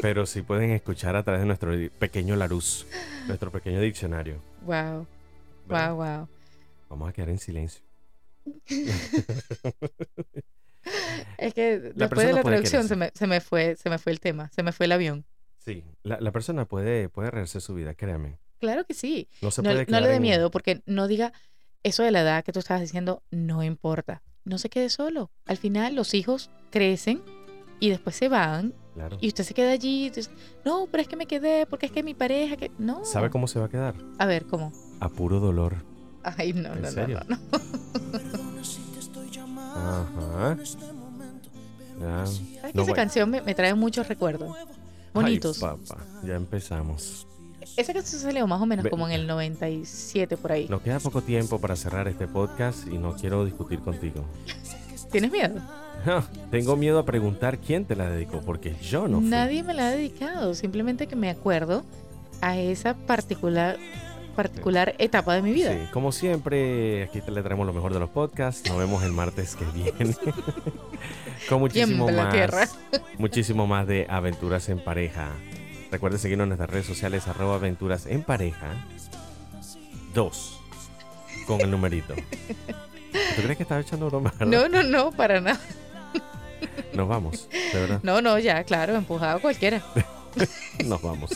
pero 0.00 0.24
sí 0.24 0.40
pueden 0.42 0.70
escuchar 0.70 1.16
a 1.16 1.22
través 1.22 1.42
de 1.42 1.46
nuestro 1.46 1.72
pequeño 1.98 2.34
Larus, 2.36 2.86
nuestro 3.26 3.50
pequeño 3.50 3.80
diccionario. 3.80 4.36
Wow, 4.62 5.06
wow, 5.68 5.94
wow. 5.96 6.28
Vamos 6.88 7.10
a 7.10 7.12
quedar 7.12 7.28
en 7.28 7.38
silencio. 7.38 7.82
Es 11.38 11.54
que 11.54 11.78
después 11.78 12.26
de 12.26 12.32
la 12.32 12.42
traducción 12.42 12.86
se 12.88 12.96
me, 12.96 13.10
se 13.14 13.26
me 13.26 13.40
fue, 13.40 13.76
se 13.76 13.90
me 13.90 13.98
fue 13.98 14.12
el 14.12 14.20
tema, 14.20 14.50
se 14.54 14.62
me 14.62 14.72
fue 14.72 14.86
el 14.86 14.92
avión. 14.92 15.24
Sí, 15.58 15.84
la, 16.02 16.18
la 16.20 16.32
persona 16.32 16.64
puede, 16.64 17.08
puede 17.08 17.30
rehacer 17.30 17.60
su 17.60 17.74
vida, 17.74 17.94
créame. 17.94 18.38
Claro 18.58 18.84
que 18.84 18.94
sí. 18.94 19.28
No 19.42 19.50
se 19.50 19.62
No, 19.62 19.70
puede 19.70 19.80
no 19.82 19.86
quedar 19.86 20.02
le 20.02 20.08
dé 20.08 20.14
en- 20.16 20.22
miedo, 20.22 20.50
porque 20.50 20.82
no 20.86 21.06
diga 21.08 21.32
eso 21.82 22.02
de 22.02 22.10
la 22.10 22.20
edad 22.22 22.44
que 22.44 22.52
tú 22.52 22.58
estabas 22.58 22.80
diciendo, 22.82 23.22
no 23.30 23.62
importa. 23.62 24.22
No 24.44 24.58
se 24.58 24.68
quede 24.70 24.88
solo. 24.90 25.30
Al 25.46 25.56
final 25.58 25.94
los 25.94 26.14
hijos 26.14 26.50
crecen 26.70 27.22
y 27.78 27.90
después 27.90 28.16
se 28.16 28.28
van 28.28 28.74
Claro. 28.94 29.16
y 29.20 29.28
usted 29.28 29.44
se 29.44 29.54
queda 29.54 29.70
allí. 29.72 30.06
y 30.06 30.10
dice, 30.10 30.30
no, 30.64 30.88
pero 30.90 31.02
es 31.02 31.08
que 31.08 31.16
me 31.16 31.26
quedé 31.26 31.66
porque 31.66 31.86
es 31.86 31.92
que 31.92 32.02
mi 32.02 32.14
pareja 32.14 32.56
que 32.56 32.70
no. 32.78 33.04
¿Sabe 33.04 33.30
cómo 33.30 33.46
se 33.48 33.58
va 33.58 33.66
a 33.66 33.68
quedar? 33.70 33.94
A 34.18 34.26
ver, 34.26 34.44
¿cómo? 34.46 34.72
A 35.00 35.08
puro 35.08 35.40
dolor. 35.40 35.76
Ay, 36.22 36.52
no, 36.52 36.72
¿En 36.74 36.82
no, 36.82 36.88
no, 36.88 36.90
serio? 36.90 37.20
no, 37.28 37.36
no. 37.36 37.60
Ajá. 39.80 40.56
Ya. 42.00 42.26
¿Sabes 42.26 42.40
que 42.62 42.70
No 42.74 42.82
esa 42.82 42.92
canción 42.92 43.30
me, 43.30 43.42
me 43.42 43.54
trae 43.54 43.74
muchos 43.74 44.08
recuerdos? 44.08 44.56
Bonitos. 45.12 45.62
Ay, 45.62 45.76
papá, 45.86 46.02
ya 46.24 46.34
empezamos. 46.36 47.26
Esa 47.76 47.92
canción 47.92 48.20
salió 48.22 48.46
más 48.46 48.60
o 48.60 48.66
menos 48.66 48.84
Ve- 48.84 48.90
como 48.90 49.06
en 49.06 49.12
el 49.12 49.26
97 49.26 50.36
por 50.36 50.52
ahí. 50.52 50.66
Nos 50.68 50.80
queda 50.82 50.98
poco 51.00 51.22
tiempo 51.22 51.60
para 51.60 51.76
cerrar 51.76 52.08
este 52.08 52.26
podcast 52.26 52.86
y 52.88 52.96
no 52.98 53.14
quiero 53.16 53.44
discutir 53.44 53.80
contigo. 53.80 54.24
¿Tienes 55.10 55.30
miedo? 55.30 55.60
Tengo 56.50 56.76
miedo 56.76 56.98
a 56.98 57.04
preguntar 57.04 57.58
quién 57.58 57.84
te 57.84 57.94
la 57.96 58.08
dedicó, 58.08 58.40
porque 58.40 58.74
yo 58.80 59.06
no 59.08 59.18
fui. 59.20 59.28
Nadie 59.28 59.62
me 59.62 59.74
la 59.74 59.88
ha 59.88 59.90
dedicado, 59.90 60.54
simplemente 60.54 61.06
que 61.06 61.16
me 61.16 61.28
acuerdo 61.28 61.84
a 62.40 62.56
esa 62.58 62.94
particular 62.94 63.76
particular 64.30 64.94
etapa 64.98 65.34
de 65.34 65.42
mi 65.42 65.52
vida. 65.52 65.72
Sí, 65.72 65.78
como 65.92 66.12
siempre, 66.12 67.04
aquí 67.04 67.20
te 67.20 67.30
le 67.30 67.42
traemos 67.42 67.66
lo 67.66 67.72
mejor 67.72 67.92
de 67.92 68.00
los 68.00 68.10
podcasts. 68.10 68.68
Nos 68.68 68.78
vemos 68.78 69.02
el 69.02 69.12
martes 69.12 69.56
que 69.56 69.64
viene. 69.66 70.14
Con 71.48 71.60
muchísimo 71.60 72.06
Tiembla 72.06 72.24
más. 72.24 72.32
tierra. 72.34 72.68
Muchísimo 73.18 73.66
más 73.66 73.86
de 73.86 74.06
aventuras 74.08 74.68
en 74.68 74.82
pareja. 74.82 75.28
Recuerda 75.90 76.18
seguirnos 76.18 76.44
en 76.44 76.50
nuestras 76.50 76.70
redes 76.70 76.86
sociales, 76.86 77.26
arroba 77.28 77.56
aventuras 77.56 78.06
en 78.06 78.22
pareja. 78.22 78.68
Dos. 80.14 80.60
Con 81.46 81.60
el 81.60 81.70
numerito. 81.70 82.14
¿Tú 82.14 83.42
crees 83.42 83.56
que 83.56 83.62
estaba 83.64 83.80
echando 83.80 84.08
broma? 84.08 84.32
No, 84.40 84.68
no, 84.68 84.82
no, 84.82 85.10
para 85.12 85.40
nada. 85.40 85.60
Nos 86.92 87.08
vamos, 87.08 87.48
de 87.72 87.80
verdad. 87.80 88.00
No, 88.02 88.20
no, 88.20 88.38
ya, 88.38 88.62
claro, 88.64 88.94
empujado 88.94 89.40
cualquiera. 89.40 89.82
Nos 90.84 91.02
vamos. 91.02 91.30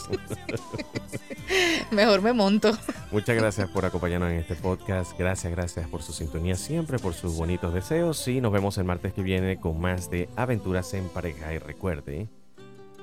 Mejor 1.90 2.22
me 2.22 2.32
monto. 2.32 2.72
Muchas 3.10 3.36
gracias 3.36 3.68
por 3.70 3.84
acompañarnos 3.84 4.30
en 4.30 4.38
este 4.38 4.54
podcast. 4.54 5.18
Gracias, 5.18 5.52
gracias 5.52 5.88
por 5.88 6.02
su 6.02 6.12
sintonía 6.12 6.56
siempre, 6.56 6.98
por 6.98 7.14
sus 7.14 7.36
bonitos 7.36 7.72
deseos. 7.74 8.26
Y 8.28 8.40
nos 8.40 8.52
vemos 8.52 8.78
el 8.78 8.84
martes 8.84 9.12
que 9.12 9.22
viene 9.22 9.58
con 9.60 9.80
más 9.80 10.10
de 10.10 10.28
aventuras 10.36 10.92
en 10.94 11.08
pareja. 11.08 11.52
Y 11.52 11.58
recuerde, 11.58 12.28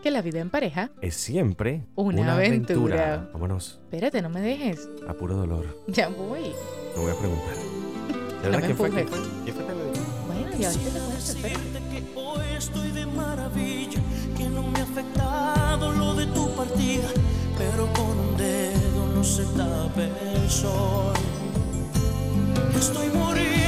Que 0.03 0.11
la 0.11 0.21
vida 0.21 0.39
en 0.39 0.49
pareja. 0.49 0.89
es 1.01 1.15
siempre 1.15 1.83
Una 1.95 2.33
aventura. 2.33 3.29
Vámonos 3.33 3.79
Espérate, 3.83 4.21
no 4.21 4.29
me 4.29 4.41
dejes. 4.41 4.89
a 5.07 5.13
puro 5.13 5.35
dolor. 5.35 5.77
Ya 5.87 6.09
voy. 6.09 6.51
Lo 6.95 7.01
voy 7.03 7.11
a 7.11 7.15
preguntar. 7.15 7.55
¿De 7.55 8.49
No 8.49 8.57
verdad 8.57 8.61
quién 8.65 8.77
fue? 8.77 8.87
empujes. 8.87 9.05
¿Quién 9.07 9.07
fue? 9.07 9.43
¿Quién 9.43 9.55
fue? 9.55 9.65
Bueno, 10.27 10.57
ya 10.57 10.67
ahorita 10.69 10.89
te 10.89 10.99
cuento, 10.99 11.15
espera. 11.17 11.59
Decirte 11.59 11.79
que 11.91 12.19
hoy 12.19 12.45
estoy 12.57 12.91
de 12.91 13.05
maravilla, 13.05 14.01
que 14.09 14.10
no 14.53 14.63
me 14.63 14.79
ha 14.79 14.83
afectado 14.83 15.91
lo 15.91 16.15
de 16.15 16.25
tu 16.27 16.53
partida, 16.55 17.09
pero 17.57 17.91
con 17.93 18.17
un 18.19 18.37
dedo 18.37 19.07
no 19.15 19.23
se 19.23 19.43
tape 19.57 20.09
el 20.35 20.49
sol. 20.49 21.13
Estoy 22.75 23.09
muriendo. 23.09 23.60